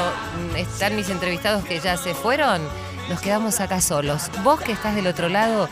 [0.56, 2.60] están mis entrevistados que ya se fueron,
[3.08, 4.28] nos quedamos acá solos.
[4.42, 5.68] Vos que estás del otro lado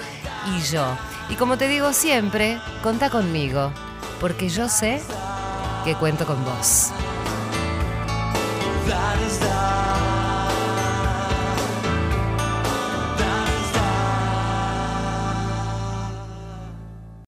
[0.54, 0.86] y yo.
[1.28, 3.72] Y como te digo siempre, contá conmigo,
[4.20, 5.02] porque yo sé
[5.84, 6.92] que cuento con vos.